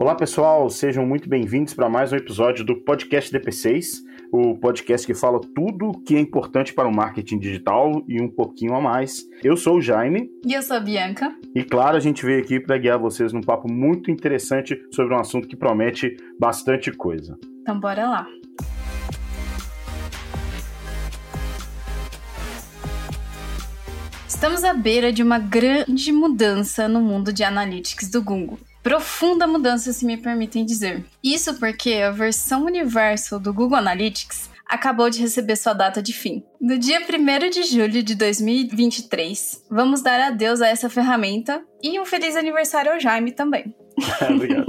Olá 0.00 0.14
pessoal, 0.14 0.70
sejam 0.70 1.04
muito 1.04 1.28
bem-vindos 1.28 1.74
para 1.74 1.86
mais 1.86 2.10
um 2.10 2.16
episódio 2.16 2.64
do 2.64 2.74
Podcast 2.74 3.30
DP6, 3.30 3.98
o 4.32 4.56
podcast 4.56 5.06
que 5.06 5.12
fala 5.12 5.38
tudo 5.54 5.92
que 6.06 6.16
é 6.16 6.18
importante 6.18 6.72
para 6.72 6.88
o 6.88 6.90
marketing 6.90 7.38
digital 7.38 8.02
e 8.08 8.18
um 8.18 8.26
pouquinho 8.26 8.74
a 8.74 8.80
mais. 8.80 9.26
Eu 9.44 9.58
sou 9.58 9.76
o 9.76 9.82
Jaime. 9.82 10.30
E 10.42 10.54
eu 10.54 10.62
sou 10.62 10.78
a 10.78 10.80
Bianca. 10.80 11.36
E 11.54 11.62
claro, 11.62 11.98
a 11.98 12.00
gente 12.00 12.24
veio 12.24 12.42
aqui 12.42 12.58
para 12.58 12.78
guiar 12.78 12.98
vocês 12.98 13.30
num 13.30 13.42
papo 13.42 13.70
muito 13.70 14.10
interessante 14.10 14.74
sobre 14.90 15.14
um 15.14 15.18
assunto 15.18 15.46
que 15.46 15.54
promete 15.54 16.16
bastante 16.40 16.90
coisa. 16.90 17.38
Então 17.60 17.78
bora 17.78 18.08
lá. 18.08 18.26
Estamos 24.26 24.64
à 24.64 24.72
beira 24.72 25.12
de 25.12 25.22
uma 25.22 25.38
grande 25.38 26.10
mudança 26.10 26.88
no 26.88 27.02
mundo 27.02 27.34
de 27.34 27.44
analytics 27.44 28.10
do 28.10 28.22
Google. 28.22 28.58
Profunda 28.82 29.46
mudança, 29.46 29.92
se 29.92 30.06
me 30.06 30.16
permitem 30.16 30.64
dizer. 30.64 31.04
Isso 31.22 31.54
porque 31.54 31.94
a 31.94 32.10
versão 32.10 32.64
Universal 32.64 33.38
do 33.38 33.52
Google 33.52 33.78
Analytics 33.78 34.48
acabou 34.66 35.10
de 35.10 35.20
receber 35.20 35.56
sua 35.56 35.72
data 35.72 36.00
de 36.00 36.12
fim. 36.12 36.44
No 36.60 36.78
dia 36.78 37.00
1 37.00 37.50
de 37.50 37.64
julho 37.64 38.02
de 38.02 38.14
2023, 38.14 39.66
vamos 39.70 40.00
dar 40.00 40.20
adeus 40.20 40.62
a 40.62 40.68
essa 40.68 40.88
ferramenta 40.88 41.62
e 41.82 41.98
um 42.00 42.06
feliz 42.06 42.36
aniversário 42.36 42.92
ao 42.92 43.00
Jaime 43.00 43.32
também. 43.32 43.74
Obrigado. 44.32 44.66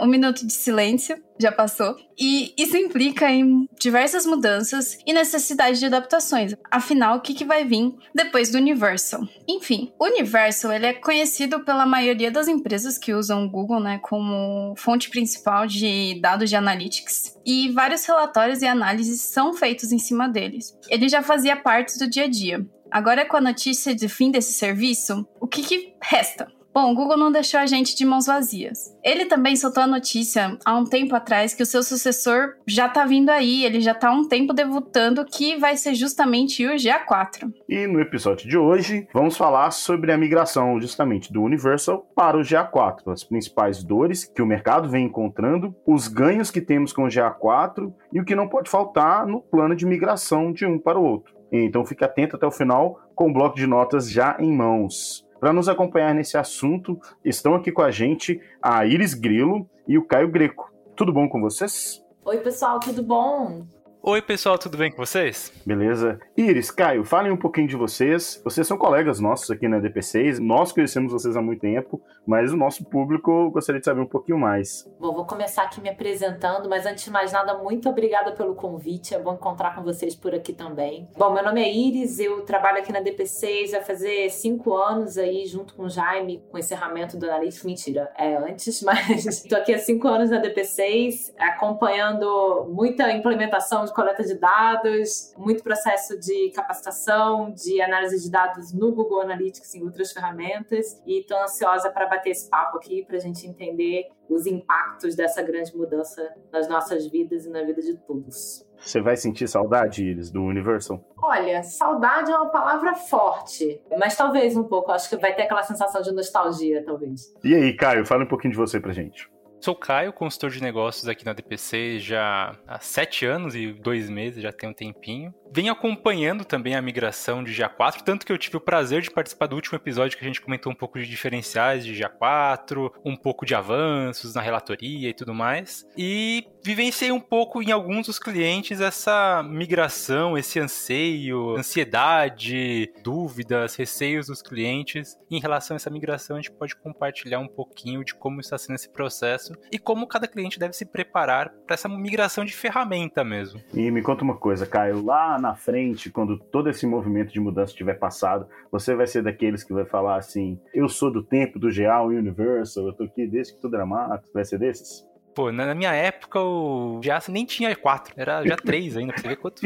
Um 0.00 0.06
minuto 0.06 0.46
de 0.46 0.52
silêncio 0.52 1.16
já 1.38 1.52
passou. 1.52 1.96
E 2.18 2.54
isso 2.56 2.76
implica 2.76 3.30
em 3.30 3.68
diversas 3.78 4.24
mudanças 4.24 4.98
e 5.06 5.12
necessidade 5.12 5.78
de 5.78 5.86
adaptações. 5.86 6.54
Afinal, 6.70 7.18
o 7.18 7.20
que, 7.20 7.34
que 7.34 7.44
vai 7.44 7.64
vir 7.64 7.94
depois 8.14 8.50
do 8.50 8.58
Universal? 8.58 9.20
Enfim, 9.46 9.92
o 9.98 10.06
Universal 10.06 10.72
ele 10.72 10.86
é 10.86 10.92
conhecido 10.94 11.60
pela 11.64 11.84
maioria 11.84 12.30
das 12.30 12.48
empresas 12.48 12.96
que 12.96 13.12
usam 13.12 13.44
o 13.44 13.50
Google 13.50 13.80
né, 13.80 13.98
como 14.02 14.74
fonte 14.76 15.10
principal 15.10 15.66
de 15.66 16.18
dados 16.20 16.48
de 16.48 16.56
analytics. 16.56 17.36
E 17.44 17.70
vários 17.72 18.04
relatórios 18.06 18.62
e 18.62 18.66
análises 18.66 19.20
são 19.20 19.52
feitos 19.52 19.92
em 19.92 19.98
cima 19.98 20.28
deles. 20.28 20.76
Ele 20.88 21.08
já 21.08 21.22
fazia 21.22 21.56
parte 21.56 21.98
do 21.98 22.08
dia 22.08 22.24
a 22.24 22.28
dia. 22.28 22.66
Agora, 22.90 23.26
com 23.26 23.36
a 23.36 23.40
notícia 23.40 23.94
de 23.94 24.08
fim 24.08 24.30
desse 24.30 24.52
serviço, 24.54 25.26
o 25.40 25.46
que, 25.46 25.62
que 25.62 25.94
resta? 26.00 26.46
Bom, 26.76 26.92
o 26.92 26.94
Google 26.94 27.16
não 27.16 27.32
deixou 27.32 27.58
a 27.58 27.64
gente 27.64 27.96
de 27.96 28.04
mãos 28.04 28.26
vazias. 28.26 28.94
Ele 29.02 29.24
também 29.24 29.56
soltou 29.56 29.82
a 29.82 29.86
notícia 29.86 30.58
há 30.62 30.76
um 30.76 30.84
tempo 30.84 31.16
atrás 31.16 31.54
que 31.54 31.62
o 31.62 31.66
seu 31.66 31.82
sucessor 31.82 32.52
já 32.66 32.86
tá 32.86 33.06
vindo 33.06 33.30
aí, 33.30 33.64
ele 33.64 33.80
já 33.80 33.94
tá 33.94 34.10
há 34.10 34.12
um 34.12 34.28
tempo 34.28 34.52
debutando, 34.52 35.24
que 35.24 35.56
vai 35.56 35.74
ser 35.78 35.94
justamente 35.94 36.66
o 36.66 36.74
GA4. 36.74 37.50
E 37.66 37.86
no 37.86 37.98
episódio 37.98 38.46
de 38.46 38.58
hoje, 38.58 39.08
vamos 39.14 39.38
falar 39.38 39.70
sobre 39.70 40.12
a 40.12 40.18
migração 40.18 40.78
justamente 40.78 41.32
do 41.32 41.42
Universal 41.42 42.06
para 42.14 42.36
o 42.36 42.42
GA4, 42.42 43.10
as 43.10 43.24
principais 43.24 43.82
dores 43.82 44.26
que 44.26 44.42
o 44.42 44.46
mercado 44.46 44.86
vem 44.86 45.06
encontrando, 45.06 45.74
os 45.86 46.08
ganhos 46.08 46.50
que 46.50 46.60
temos 46.60 46.92
com 46.92 47.04
o 47.04 47.08
GA4 47.08 47.90
e 48.12 48.20
o 48.20 48.24
que 48.26 48.36
não 48.36 48.48
pode 48.48 48.68
faltar 48.68 49.26
no 49.26 49.40
plano 49.40 49.74
de 49.74 49.86
migração 49.86 50.52
de 50.52 50.66
um 50.66 50.78
para 50.78 50.98
o 50.98 51.04
outro. 51.04 51.34
Então 51.50 51.86
fique 51.86 52.04
atento 52.04 52.36
até 52.36 52.46
o 52.46 52.50
final 52.50 53.00
com 53.14 53.30
o 53.30 53.32
bloco 53.32 53.56
de 53.56 53.66
notas 53.66 54.10
já 54.10 54.36
em 54.38 54.52
mãos. 54.52 55.25
Para 55.38 55.52
nos 55.52 55.68
acompanhar 55.68 56.14
nesse 56.14 56.36
assunto, 56.36 56.98
estão 57.24 57.54
aqui 57.54 57.70
com 57.70 57.82
a 57.82 57.90
gente 57.90 58.40
a 58.60 58.86
Iris 58.86 59.14
Grilo 59.14 59.68
e 59.86 59.98
o 59.98 60.04
Caio 60.04 60.30
Greco. 60.30 60.72
Tudo 60.94 61.12
bom 61.12 61.28
com 61.28 61.40
vocês? 61.40 62.02
Oi, 62.24 62.38
pessoal, 62.38 62.80
tudo 62.80 63.02
bom? 63.02 63.66
Oi, 64.08 64.22
pessoal, 64.22 64.56
tudo 64.56 64.78
bem 64.78 64.88
com 64.88 64.98
vocês? 64.98 65.52
Beleza. 65.66 66.20
Iris, 66.36 66.70
Caio, 66.70 67.04
falem 67.04 67.32
um 67.32 67.36
pouquinho 67.36 67.66
de 67.66 67.74
vocês. 67.74 68.40
Vocês 68.44 68.64
são 68.64 68.78
colegas 68.78 69.18
nossos 69.18 69.50
aqui 69.50 69.66
na 69.66 69.80
DP6. 69.80 70.38
Nós 70.38 70.70
conhecemos 70.70 71.10
vocês 71.10 71.36
há 71.36 71.42
muito 71.42 71.62
tempo, 71.62 72.00
mas 72.24 72.52
o 72.52 72.56
nosso 72.56 72.84
público 72.84 73.50
gostaria 73.50 73.80
de 73.80 73.84
saber 73.84 74.02
um 74.02 74.06
pouquinho 74.06 74.38
mais. 74.38 74.88
Bom, 75.00 75.12
vou 75.12 75.26
começar 75.26 75.64
aqui 75.64 75.80
me 75.80 75.88
apresentando, 75.88 76.68
mas 76.68 76.86
antes 76.86 77.02
de 77.02 77.10
mais 77.10 77.32
nada, 77.32 77.58
muito 77.58 77.88
obrigada 77.88 78.30
pelo 78.30 78.54
convite. 78.54 79.12
É 79.12 79.18
bom 79.18 79.34
encontrar 79.34 79.74
com 79.74 79.82
vocês 79.82 80.14
por 80.14 80.32
aqui 80.32 80.52
também. 80.52 81.08
Bom, 81.18 81.32
meu 81.32 81.42
nome 81.42 81.60
é 81.60 81.68
Iris, 81.68 82.20
eu 82.20 82.42
trabalho 82.42 82.78
aqui 82.78 82.92
na 82.92 83.02
DP6 83.02 83.72
vai 83.72 83.82
fazer 83.82 84.30
cinco 84.30 84.76
anos 84.76 85.18
aí, 85.18 85.44
junto 85.46 85.74
com 85.74 85.82
o 85.82 85.88
Jaime, 85.88 86.44
com 86.48 86.56
o 86.56 86.60
encerramento 86.60 87.16
do 87.16 87.26
Analytics. 87.26 87.64
Mentira, 87.64 88.12
é 88.16 88.36
antes, 88.36 88.80
mas 88.86 89.26
estou 89.26 89.58
aqui 89.58 89.74
há 89.74 89.78
cinco 89.80 90.06
anos 90.06 90.30
na 90.30 90.40
DP6, 90.40 91.34
acompanhando 91.36 92.68
muita 92.72 93.10
implementação 93.10 93.84
de 93.84 93.95
coleta 93.96 94.22
de 94.22 94.34
dados, 94.34 95.32
muito 95.38 95.62
processo 95.62 96.20
de 96.20 96.50
capacitação, 96.54 97.50
de 97.50 97.80
análise 97.80 98.22
de 98.22 98.30
dados 98.30 98.74
no 98.74 98.92
Google 98.92 99.22
Analytics 99.22 99.74
e 99.74 99.82
outras 99.82 100.12
ferramentas. 100.12 101.02
E 101.06 101.20
estou 101.20 101.42
ansiosa 101.42 101.90
para 101.90 102.06
bater 102.06 102.30
esse 102.30 102.50
papo 102.50 102.76
aqui, 102.76 103.02
para 103.06 103.16
a 103.16 103.20
gente 103.20 103.46
entender 103.46 104.04
os 104.28 104.44
impactos 104.46 105.16
dessa 105.16 105.42
grande 105.42 105.74
mudança 105.74 106.22
nas 106.52 106.68
nossas 106.68 107.06
vidas 107.06 107.46
e 107.46 107.50
na 107.50 107.62
vida 107.62 107.80
de 107.80 107.96
todos. 107.96 108.66
Você 108.78 109.00
vai 109.00 109.16
sentir 109.16 109.48
saudade, 109.48 110.04
Iris, 110.04 110.30
do 110.30 110.42
Universal? 110.42 111.02
Olha, 111.16 111.62
saudade 111.62 112.30
é 112.30 112.36
uma 112.36 112.50
palavra 112.50 112.94
forte, 112.94 113.80
mas 113.98 114.14
talvez 114.14 114.54
um 114.56 114.64
pouco. 114.64 114.92
Acho 114.92 115.08
que 115.08 115.16
vai 115.16 115.34
ter 115.34 115.42
aquela 115.42 115.62
sensação 115.62 116.02
de 116.02 116.12
nostalgia, 116.12 116.84
talvez. 116.84 117.34
E 117.42 117.54
aí, 117.54 117.74
Caio, 117.74 118.04
fala 118.04 118.24
um 118.24 118.28
pouquinho 118.28 118.52
de 118.52 118.58
você 118.58 118.78
pra 118.78 118.92
gente. 118.92 119.30
Sou 119.66 119.74
Caio, 119.74 120.12
consultor 120.12 120.50
de 120.50 120.62
negócios 120.62 121.08
aqui 121.08 121.26
na 121.26 121.32
DPC 121.32 121.98
já 121.98 122.56
há 122.68 122.78
sete 122.78 123.26
anos 123.26 123.56
e 123.56 123.72
dois 123.72 124.08
meses, 124.08 124.40
já 124.40 124.52
tem 124.52 124.68
um 124.68 124.72
tempinho. 124.72 125.34
Venho 125.52 125.72
acompanhando 125.72 126.44
também 126.44 126.76
a 126.76 126.80
migração 126.80 127.42
de 127.42 127.52
GA4, 127.52 128.02
tanto 128.02 128.24
que 128.24 128.30
eu 128.30 128.38
tive 128.38 128.58
o 128.58 128.60
prazer 128.60 129.02
de 129.02 129.10
participar 129.10 129.48
do 129.48 129.56
último 129.56 129.74
episódio 129.74 130.16
que 130.16 130.22
a 130.22 130.26
gente 130.28 130.40
comentou 130.40 130.70
um 130.70 130.74
pouco 130.74 131.00
de 131.00 131.06
diferenciais 131.08 131.84
de 131.84 131.94
GA4, 131.94 132.92
um 133.04 133.16
pouco 133.16 133.44
de 133.44 133.56
avanços 133.56 134.34
na 134.34 134.40
relatoria 134.40 135.08
e 135.08 135.14
tudo 135.14 135.34
mais. 135.34 135.84
E 135.98 136.46
vivenciei 136.66 137.12
um 137.12 137.20
pouco 137.20 137.62
em 137.62 137.70
alguns 137.70 138.08
dos 138.08 138.18
clientes 138.18 138.80
essa 138.80 139.40
migração, 139.40 140.36
esse 140.36 140.58
anseio, 140.58 141.56
ansiedade, 141.56 142.92
dúvidas, 143.04 143.76
receios 143.76 144.26
dos 144.26 144.42
clientes. 144.42 145.16
em 145.30 145.38
relação 145.38 145.76
a 145.76 145.76
essa 145.76 145.88
migração, 145.88 146.36
a 146.36 146.40
gente 146.40 146.50
pode 146.50 146.74
compartilhar 146.74 147.38
um 147.38 147.46
pouquinho 147.46 148.04
de 148.04 148.16
como 148.16 148.40
está 148.40 148.58
sendo 148.58 148.74
esse 148.74 148.88
processo 148.88 149.54
e 149.70 149.78
como 149.78 150.08
cada 150.08 150.26
cliente 150.26 150.58
deve 150.58 150.72
se 150.72 150.84
preparar 150.84 151.50
para 151.64 151.74
essa 151.74 151.88
migração 151.88 152.44
de 152.44 152.52
ferramenta 152.52 153.22
mesmo. 153.22 153.60
E 153.72 153.88
me 153.88 154.02
conta 154.02 154.24
uma 154.24 154.36
coisa, 154.36 154.66
Caio, 154.66 155.04
lá 155.04 155.38
na 155.38 155.54
frente, 155.54 156.10
quando 156.10 156.36
todo 156.36 156.68
esse 156.68 156.84
movimento 156.84 157.32
de 157.32 157.38
mudança 157.38 157.74
tiver 157.74 157.94
passado, 157.94 158.48
você 158.72 158.92
vai 158.96 159.06
ser 159.06 159.22
daqueles 159.22 159.62
que 159.62 159.72
vai 159.72 159.84
falar 159.84 160.16
assim: 160.16 160.58
eu 160.74 160.88
sou 160.88 161.12
do 161.12 161.22
tempo 161.22 161.60
do 161.60 161.70
Geal 161.70 162.08
Universal, 162.08 162.88
eu 162.88 162.92
tô 162.92 163.04
aqui 163.04 163.24
desde 163.24 163.54
que 163.54 163.60
tudo 163.60 163.76
era 163.76 163.86
mato, 163.86 164.28
vai 164.34 164.44
ser 164.44 164.58
desses? 164.58 165.06
Pô, 165.36 165.52
na 165.52 165.74
minha 165.74 165.92
época 165.92 166.40
o 166.40 166.98
GA 167.04 167.20
nem 167.28 167.44
tinha 167.44 167.76
4, 167.76 168.14
era 168.16 168.42
já 168.42 168.56
3 168.56 168.96
ainda, 168.96 169.12
pra 169.12 169.20
você 169.20 169.28
ver 169.28 169.36
quanto 169.36 169.60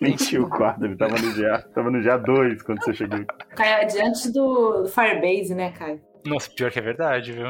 Nem 0.00 0.14
tinha 0.14 0.40
o 0.40 0.48
4, 0.48 0.84
ele 0.84 0.96
tava 0.96 1.16
no 1.18 1.34
GA, 1.34 1.58
tava 1.74 1.90
no 1.90 2.00
GA 2.00 2.16
2 2.16 2.62
quando 2.62 2.80
você 2.84 2.94
chegou. 2.94 3.18
Caio, 3.56 3.88
diante 3.88 4.32
do 4.32 4.86
Firebase, 4.86 5.52
né, 5.52 5.72
Caio? 5.72 6.00
Nossa, 6.24 6.48
pior 6.54 6.70
que 6.70 6.78
é 6.78 6.82
verdade, 6.82 7.32
viu? 7.32 7.46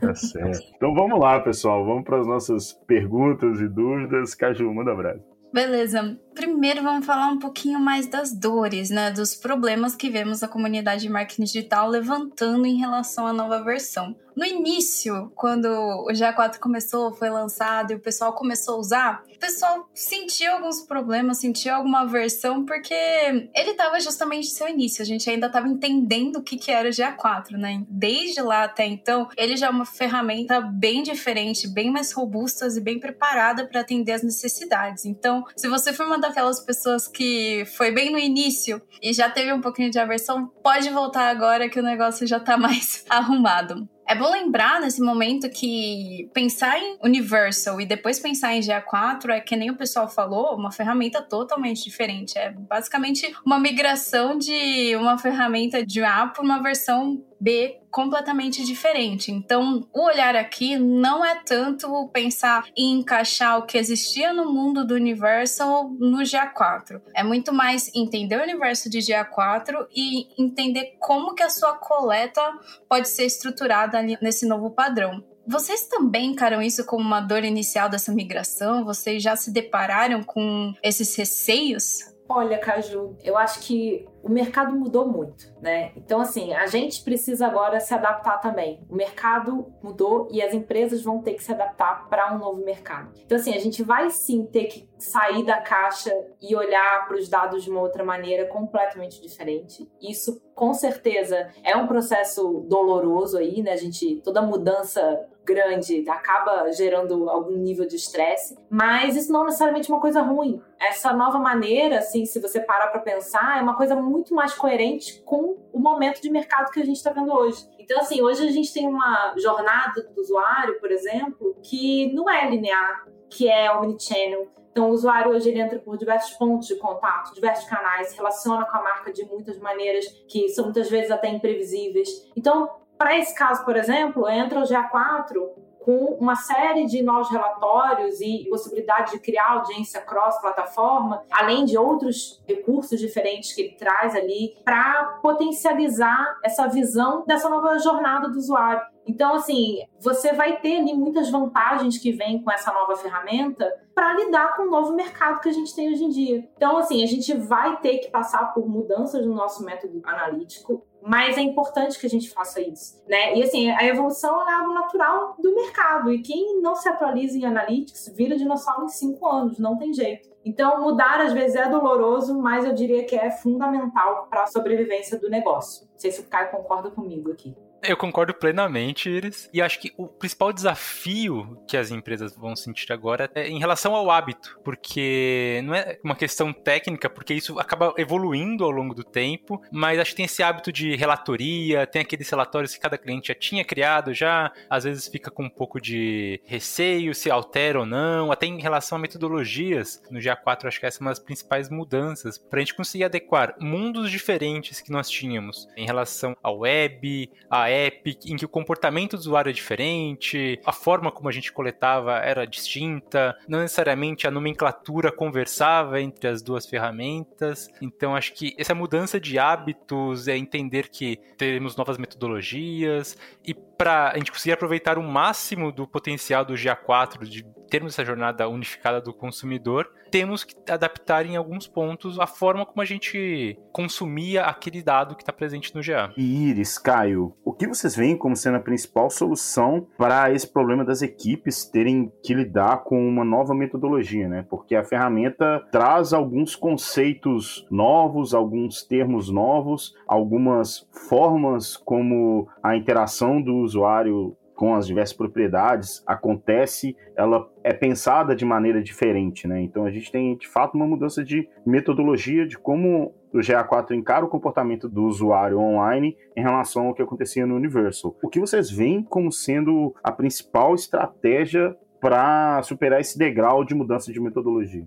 Tá 0.00 0.14
certo. 0.14 0.60
Então 0.76 0.94
vamos 0.94 1.18
lá, 1.18 1.40
pessoal, 1.40 1.84
vamos 1.84 2.04
para 2.04 2.20
as 2.20 2.26
nossas 2.26 2.72
perguntas 2.86 3.60
e 3.60 3.66
dúvidas. 3.68 4.36
Caju, 4.36 4.72
manda 4.72 4.92
abraço. 4.92 5.24
Beleza. 5.52 6.16
Primeiro 6.34 6.82
vamos 6.82 7.04
falar 7.04 7.28
um 7.28 7.38
pouquinho 7.38 7.80
mais 7.80 8.06
das 8.06 8.32
dores, 8.32 8.90
né? 8.90 9.10
Dos 9.10 9.34
problemas 9.34 9.96
que 9.96 10.08
vemos 10.08 10.42
a 10.42 10.48
comunidade 10.48 11.02
de 11.02 11.08
marketing 11.08 11.42
digital 11.44 11.88
levantando 11.88 12.64
em 12.64 12.76
relação 12.76 13.26
à 13.26 13.32
nova 13.32 13.62
versão. 13.62 14.14
No 14.36 14.44
início, 14.44 15.30
quando 15.34 15.66
o 15.66 16.08
GA4 16.08 16.58
começou, 16.58 17.12
foi 17.12 17.30
lançado 17.30 17.92
e 17.92 17.96
o 17.96 18.00
pessoal 18.00 18.32
começou 18.32 18.76
a 18.76 18.78
usar, 18.78 19.24
o 19.34 19.38
pessoal 19.38 19.88
sentiu 19.94 20.52
alguns 20.52 20.82
problemas, 20.82 21.38
sentiu 21.38 21.74
alguma 21.74 22.02
aversão, 22.02 22.64
porque 22.64 22.94
ele 22.94 23.70
estava 23.70 24.00
justamente 24.00 24.48
no 24.48 24.54
seu 24.54 24.68
início. 24.68 25.02
A 25.02 25.06
gente 25.06 25.28
ainda 25.28 25.48
estava 25.48 25.68
entendendo 25.68 26.36
o 26.36 26.42
que, 26.42 26.56
que 26.56 26.70
era 26.70 26.88
o 26.88 26.92
GA4, 26.92 27.52
né? 27.52 27.84
Desde 27.88 28.40
lá 28.40 28.64
até 28.64 28.86
então, 28.86 29.28
ele 29.36 29.56
já 29.56 29.66
é 29.66 29.70
uma 29.70 29.84
ferramenta 29.84 30.60
bem 30.60 31.02
diferente, 31.02 31.68
bem 31.68 31.90
mais 31.90 32.12
robusta 32.12 32.66
e 32.66 32.80
bem 32.80 32.98
preparada 32.98 33.66
para 33.66 33.80
atender 33.80 34.12
as 34.12 34.22
necessidades. 34.22 35.04
Então, 35.04 35.44
se 35.56 35.68
você 35.68 35.92
for 35.92 36.06
uma 36.06 36.18
daquelas 36.18 36.60
pessoas 36.60 37.08
que 37.08 37.64
foi 37.76 37.90
bem 37.90 38.10
no 38.10 38.18
início 38.18 38.80
e 39.02 39.12
já 39.12 39.28
teve 39.28 39.52
um 39.52 39.60
pouquinho 39.60 39.90
de 39.90 39.98
aversão, 39.98 40.46
pode 40.62 40.88
voltar 40.90 41.28
agora 41.28 41.68
que 41.68 41.80
o 41.80 41.82
negócio 41.82 42.26
já 42.26 42.36
está 42.36 42.56
mais 42.58 43.04
arrumado. 43.08 43.88
É 44.06 44.14
bom 44.14 44.30
lembrar 44.30 44.80
nesse 44.80 45.00
momento 45.00 45.48
que 45.48 46.28
pensar 46.34 46.78
em 46.78 46.98
Universal 47.02 47.80
e 47.80 47.86
depois 47.86 48.18
pensar 48.18 48.54
em 48.54 48.60
GA4 48.60 49.30
é 49.30 49.40
que 49.40 49.56
nem 49.56 49.70
o 49.70 49.76
pessoal 49.76 50.08
falou, 50.08 50.56
uma 50.56 50.72
ferramenta 50.72 51.22
totalmente 51.22 51.84
diferente. 51.84 52.36
É 52.36 52.50
basicamente 52.50 53.34
uma 53.44 53.58
migração 53.58 54.36
de 54.36 54.94
uma 54.96 55.16
ferramenta 55.16 55.84
de 55.84 56.02
A 56.02 56.26
para 56.26 56.42
uma 56.42 56.62
versão 56.62 57.24
B 57.42 57.80
completamente 57.90 58.64
diferente. 58.64 59.32
Então, 59.32 59.86
o 59.92 60.04
olhar 60.04 60.36
aqui 60.36 60.78
não 60.78 61.24
é 61.24 61.42
tanto 61.44 62.08
pensar 62.12 62.64
em 62.76 63.00
encaixar 63.00 63.58
o 63.58 63.66
que 63.66 63.76
existia 63.76 64.32
no 64.32 64.50
mundo 64.52 64.86
do 64.86 64.94
Universal 64.94 65.90
no 65.98 66.18
GA4. 66.18 67.02
É 67.14 67.24
muito 67.24 67.52
mais 67.52 67.90
entender 67.94 68.38
o 68.38 68.42
universo 68.42 68.88
de 68.88 68.98
GA4 68.98 69.86
e 69.94 70.28
entender 70.40 70.94
como 71.00 71.34
que 71.34 71.42
a 71.42 71.50
sua 71.50 71.74
coleta 71.74 72.40
pode 72.88 73.08
ser 73.08 73.24
estruturada 73.24 73.98
ali 73.98 74.16
nesse 74.22 74.46
novo 74.46 74.70
padrão. 74.70 75.22
Vocês 75.44 75.88
também 75.88 76.30
encaram 76.30 76.62
isso 76.62 76.86
como 76.86 77.02
uma 77.02 77.20
dor 77.20 77.42
inicial 77.42 77.88
dessa 77.88 78.12
migração? 78.12 78.84
Vocês 78.84 79.20
já 79.20 79.34
se 79.34 79.50
depararam 79.50 80.22
com 80.22 80.72
esses 80.80 81.16
receios? 81.16 82.11
Olha, 82.28 82.58
Caju, 82.58 83.16
eu 83.22 83.36
acho 83.36 83.60
que 83.60 84.06
o 84.22 84.28
mercado 84.28 84.74
mudou 84.74 85.06
muito, 85.06 85.52
né? 85.60 85.92
Então, 85.96 86.20
assim, 86.20 86.52
a 86.54 86.66
gente 86.66 87.02
precisa 87.02 87.46
agora 87.46 87.80
se 87.80 87.92
adaptar 87.92 88.38
também. 88.38 88.80
O 88.88 88.94
mercado 88.94 89.66
mudou 89.82 90.28
e 90.30 90.40
as 90.40 90.54
empresas 90.54 91.02
vão 91.02 91.20
ter 91.20 91.34
que 91.34 91.42
se 91.42 91.52
adaptar 91.52 92.08
para 92.08 92.32
um 92.34 92.38
novo 92.38 92.64
mercado. 92.64 93.12
Então, 93.24 93.36
assim, 93.36 93.52
a 93.54 93.58
gente 93.58 93.82
vai 93.82 94.08
sim 94.10 94.46
ter 94.46 94.64
que 94.66 94.88
sair 94.96 95.44
da 95.44 95.60
caixa 95.60 96.12
e 96.40 96.54
olhar 96.54 97.06
para 97.06 97.16
os 97.16 97.28
dados 97.28 97.64
de 97.64 97.70
uma 97.70 97.80
outra 97.80 98.04
maneira 98.04 98.46
completamente 98.46 99.20
diferente. 99.20 99.90
Isso, 100.00 100.40
com 100.54 100.72
certeza, 100.72 101.48
é 101.64 101.76
um 101.76 101.86
processo 101.86 102.64
doloroso 102.68 103.36
aí, 103.36 103.62
né? 103.62 103.72
A 103.72 103.76
gente, 103.76 104.20
toda 104.22 104.40
mudança 104.40 105.28
grande 105.44 106.08
acaba 106.08 106.70
gerando 106.72 107.28
algum 107.28 107.56
nível 107.56 107.86
de 107.86 107.96
estresse, 107.96 108.56
mas 108.70 109.16
isso 109.16 109.32
não 109.32 109.42
é 109.42 109.44
necessariamente 109.46 109.90
uma 109.90 110.00
coisa 110.00 110.22
ruim. 110.22 110.62
Essa 110.80 111.12
nova 111.12 111.38
maneira, 111.38 111.98
assim, 111.98 112.24
se 112.24 112.40
você 112.40 112.60
parar 112.60 112.88
para 112.88 113.00
pensar, 113.00 113.58
é 113.58 113.62
uma 113.62 113.76
coisa 113.76 113.94
muito 113.94 114.34
mais 114.34 114.54
coerente 114.54 115.22
com 115.22 115.56
o 115.72 115.78
momento 115.78 116.20
de 116.20 116.30
mercado 116.30 116.70
que 116.70 116.80
a 116.80 116.84
gente 116.84 116.96
está 116.96 117.10
vendo 117.10 117.32
hoje. 117.32 117.68
Então, 117.78 117.98
assim, 117.98 118.22
hoje 118.22 118.46
a 118.46 118.50
gente 118.50 118.72
tem 118.72 118.86
uma 118.86 119.34
jornada 119.36 120.02
do 120.02 120.20
usuário, 120.20 120.78
por 120.78 120.90
exemplo, 120.90 121.56
que 121.62 122.12
não 122.12 122.30
é 122.30 122.48
linear, 122.48 123.06
que 123.28 123.48
é 123.48 123.70
omnichannel. 123.72 124.48
Então, 124.70 124.88
o 124.88 124.92
usuário 124.92 125.32
hoje 125.32 125.50
ele 125.50 125.60
entra 125.60 125.78
por 125.78 125.98
diversos 125.98 126.32
pontos 126.32 126.66
de 126.66 126.76
contato, 126.76 127.34
diversos 127.34 127.68
canais, 127.68 128.08
se 128.08 128.16
relaciona 128.16 128.64
com 128.64 128.76
a 128.76 128.82
marca 128.82 129.12
de 129.12 129.22
muitas 129.26 129.58
maneiras 129.58 130.06
que 130.26 130.48
são 130.48 130.64
muitas 130.64 130.88
vezes 130.88 131.10
até 131.10 131.28
imprevisíveis. 131.28 132.08
Então, 132.34 132.70
para 133.02 133.18
esse 133.18 133.34
caso, 133.34 133.64
por 133.64 133.76
exemplo, 133.76 134.28
entra 134.28 134.60
o 134.60 134.62
GA4 134.62 135.50
com 135.80 136.16
uma 136.20 136.36
série 136.36 136.86
de 136.86 137.02
novos 137.02 137.28
relatórios 137.28 138.20
e 138.20 138.46
possibilidade 138.48 139.10
de 139.10 139.18
criar 139.18 139.54
audiência 139.54 140.00
cross-plataforma, 140.00 141.24
além 141.28 141.64
de 141.64 141.76
outros 141.76 142.40
recursos 142.46 143.00
diferentes 143.00 143.52
que 143.52 143.62
ele 143.62 143.74
traz 143.74 144.14
ali, 144.14 144.54
para 144.64 145.18
potencializar 145.20 146.38
essa 146.44 146.68
visão 146.68 147.24
dessa 147.26 147.48
nova 147.48 147.76
jornada 147.80 148.28
do 148.28 148.38
usuário. 148.38 148.86
Então, 149.04 149.34
assim, 149.34 149.80
você 149.98 150.32
vai 150.32 150.60
ter 150.60 150.76
ali 150.76 150.94
muitas 150.94 151.28
vantagens 151.28 151.98
que 151.98 152.12
vêm 152.12 152.40
com 152.40 152.52
essa 152.52 152.72
nova 152.72 152.94
ferramenta 152.94 153.68
para 153.92 154.14
lidar 154.14 154.54
com 154.54 154.62
o 154.62 154.70
novo 154.70 154.94
mercado 154.94 155.40
que 155.40 155.48
a 155.48 155.52
gente 155.52 155.74
tem 155.74 155.92
hoje 155.92 156.04
em 156.04 156.08
dia. 156.08 156.48
Então, 156.56 156.76
assim, 156.76 157.02
a 157.02 157.06
gente 157.08 157.34
vai 157.34 157.80
ter 157.80 157.98
que 157.98 158.12
passar 158.12 158.54
por 158.54 158.68
mudanças 158.68 159.26
no 159.26 159.34
nosso 159.34 159.64
método 159.64 160.00
analítico 160.04 160.86
mas 161.04 161.36
é 161.36 161.40
importante 161.40 161.98
que 161.98 162.06
a 162.06 162.10
gente 162.10 162.30
faça 162.30 162.60
isso, 162.60 163.02
né? 163.08 163.34
E 163.36 163.42
assim, 163.42 163.70
a 163.70 163.84
evolução 163.84 164.48
é 164.48 164.54
algo 164.54 164.72
natural 164.72 165.34
do 165.38 165.54
mercado 165.54 166.12
e 166.12 166.22
quem 166.22 166.60
não 166.60 166.74
se 166.74 166.88
atualiza 166.88 167.36
em 167.36 167.44
analytics 167.44 168.12
vira 168.14 168.36
dinossauro 168.36 168.84
em 168.84 168.88
cinco 168.88 169.26
anos, 169.28 169.58
não 169.58 169.76
tem 169.76 169.92
jeito. 169.92 170.30
Então, 170.44 170.80
mudar 170.80 171.20
às 171.20 171.32
vezes 171.32 171.56
é 171.56 171.68
doloroso, 171.68 172.40
mas 172.40 172.64
eu 172.64 172.72
diria 172.72 173.04
que 173.04 173.14
é 173.14 173.30
fundamental 173.30 174.26
para 174.28 174.42
a 174.42 174.46
sobrevivência 174.46 175.18
do 175.18 175.30
negócio. 175.30 175.86
Não 175.92 175.98
sei 175.98 176.10
se 176.10 176.20
o 176.20 176.24
Caio 176.24 176.50
concorda 176.50 176.90
comigo 176.90 177.30
aqui. 177.30 177.54
Eu 177.82 177.96
concordo 177.96 178.32
plenamente, 178.32 179.10
Iris. 179.10 179.50
E 179.52 179.60
acho 179.60 179.80
que 179.80 179.92
o 179.96 180.06
principal 180.06 180.52
desafio 180.52 181.60
que 181.66 181.76
as 181.76 181.90
empresas 181.90 182.36
vão 182.36 182.54
sentir 182.54 182.92
agora 182.92 183.28
é 183.34 183.48
em 183.48 183.58
relação 183.58 183.96
ao 183.96 184.08
hábito, 184.08 184.60
porque 184.62 185.60
não 185.64 185.74
é 185.74 185.98
uma 186.04 186.14
questão 186.14 186.52
técnica, 186.52 187.10
porque 187.10 187.34
isso 187.34 187.58
acaba 187.58 187.92
evoluindo 187.96 188.64
ao 188.64 188.70
longo 188.70 188.94
do 188.94 189.02
tempo, 189.02 189.60
mas 189.72 189.98
acho 189.98 190.10
que 190.10 190.16
tem 190.16 190.26
esse 190.26 190.44
hábito 190.44 190.72
de 190.72 190.94
relatoria, 190.94 191.84
tem 191.84 192.02
aqueles 192.02 192.30
relatórios 192.30 192.72
que 192.72 192.80
cada 192.80 192.96
cliente 192.96 193.28
já 193.28 193.34
tinha 193.34 193.64
criado, 193.64 194.14
já 194.14 194.52
às 194.70 194.84
vezes 194.84 195.08
fica 195.08 195.28
com 195.28 195.44
um 195.44 195.50
pouco 195.50 195.80
de 195.80 196.40
receio 196.44 197.12
se 197.14 197.32
altera 197.32 197.80
ou 197.80 197.86
não, 197.86 198.30
até 198.30 198.46
em 198.46 198.60
relação 198.60 198.96
a 198.96 199.00
metodologias. 199.00 200.00
No 200.08 200.20
GA4 200.20 200.66
acho 200.66 200.78
que 200.78 200.86
essa 200.86 200.98
é 200.98 201.00
uma 201.00 201.10
das 201.10 201.18
principais 201.18 201.68
mudanças 201.68 202.38
para 202.38 202.58
a 202.58 202.60
gente 202.60 202.74
conseguir 202.74 203.04
adequar 203.04 203.56
mundos 203.60 204.08
diferentes 204.08 204.80
que 204.80 204.92
nós 204.92 205.10
tínhamos 205.10 205.66
em 205.76 205.84
relação 205.84 206.36
à 206.42 206.50
web, 206.50 207.28
à 207.50 207.71
app 207.72 208.18
em 208.26 208.36
que 208.36 208.44
o 208.44 208.48
comportamento 208.48 209.16
do 209.16 209.20
usuário 209.20 209.50
é 209.50 209.52
diferente, 209.52 210.60
a 210.64 210.72
forma 210.72 211.10
como 211.10 211.28
a 211.28 211.32
gente 211.32 211.52
coletava 211.52 212.18
era 212.18 212.46
distinta, 212.46 213.36
não 213.48 213.60
necessariamente 213.60 214.26
a 214.26 214.30
nomenclatura 214.30 215.10
conversava 215.10 216.00
entre 216.00 216.28
as 216.28 216.42
duas 216.42 216.66
ferramentas. 216.66 217.68
Então 217.80 218.14
acho 218.14 218.34
que 218.34 218.54
essa 218.58 218.74
mudança 218.74 219.20
de 219.20 219.38
hábitos 219.38 220.28
é 220.28 220.36
entender 220.36 220.88
que 220.88 221.18
teremos 221.36 221.76
novas 221.76 221.98
metodologias 221.98 223.16
e 223.44 223.54
para 223.54 224.10
a 224.10 224.18
gente 224.18 224.30
conseguir 224.30 224.52
aproveitar 224.52 224.98
o 224.98 225.02
máximo 225.02 225.72
do 225.72 225.86
potencial 225.86 226.44
do 226.44 226.54
GA4 226.54 227.24
de 227.24 227.44
termos 227.72 227.94
essa 227.94 228.04
jornada 228.04 228.46
unificada 228.50 229.00
do 229.00 229.14
consumidor, 229.14 229.90
temos 230.10 230.44
que 230.44 230.54
adaptar 230.70 231.24
em 231.24 231.36
alguns 231.36 231.66
pontos 231.66 232.20
a 232.20 232.26
forma 232.26 232.66
como 232.66 232.82
a 232.82 232.84
gente 232.84 233.58
consumia 233.72 234.44
aquele 234.44 234.82
dado 234.82 235.16
que 235.16 235.22
está 235.22 235.32
presente 235.32 235.74
no 235.74 235.80
GA. 235.82 236.12
Iris, 236.14 236.76
Caio, 236.76 237.34
o 237.42 237.50
que 237.50 237.66
vocês 237.66 237.96
veem 237.96 238.14
como 238.14 238.36
sendo 238.36 238.58
a 238.58 238.60
principal 238.60 239.08
solução 239.08 239.86
para 239.96 240.30
esse 240.30 240.46
problema 240.46 240.84
das 240.84 241.00
equipes 241.00 241.64
terem 241.64 242.12
que 242.22 242.34
lidar 242.34 242.84
com 242.84 243.08
uma 243.08 243.24
nova 243.24 243.54
metodologia, 243.54 244.28
né? 244.28 244.44
Porque 244.50 244.76
a 244.76 244.84
ferramenta 244.84 245.66
traz 245.72 246.12
alguns 246.12 246.54
conceitos 246.54 247.66
novos, 247.70 248.34
alguns 248.34 248.82
termos 248.82 249.30
novos, 249.30 249.94
algumas 250.06 250.86
formas 251.08 251.74
como 251.74 252.50
a 252.62 252.76
interação 252.76 253.40
do 253.40 253.54
usuário 253.54 254.36
com 254.62 254.76
as 254.76 254.86
diversas 254.86 255.16
propriedades 255.16 256.04
acontece, 256.06 256.96
ela 257.16 257.50
é 257.64 257.72
pensada 257.72 258.32
de 258.32 258.44
maneira 258.44 258.80
diferente, 258.80 259.48
né? 259.48 259.60
Então 259.60 259.84
a 259.84 259.90
gente 259.90 260.12
tem 260.12 260.36
de 260.36 260.46
fato 260.46 260.76
uma 260.76 260.86
mudança 260.86 261.24
de 261.24 261.48
metodologia 261.66 262.46
de 262.46 262.56
como 262.56 263.12
o 263.34 263.38
GA4 263.38 263.90
encara 263.90 264.24
o 264.24 264.28
comportamento 264.28 264.88
do 264.88 265.02
usuário 265.02 265.58
online 265.58 266.16
em 266.36 266.42
relação 266.42 266.86
ao 266.86 266.94
que 266.94 267.02
acontecia 267.02 267.44
no 267.44 267.56
Universal. 267.56 268.16
O 268.22 268.28
que 268.28 268.38
vocês 268.38 268.70
veem 268.70 269.02
como 269.02 269.32
sendo 269.32 269.92
a 270.00 270.12
principal 270.12 270.76
estratégia 270.76 271.76
para 272.00 272.62
superar 272.62 273.00
esse 273.00 273.18
degrau 273.18 273.64
de 273.64 273.74
mudança 273.74 274.12
de 274.12 274.20
metodologia? 274.20 274.86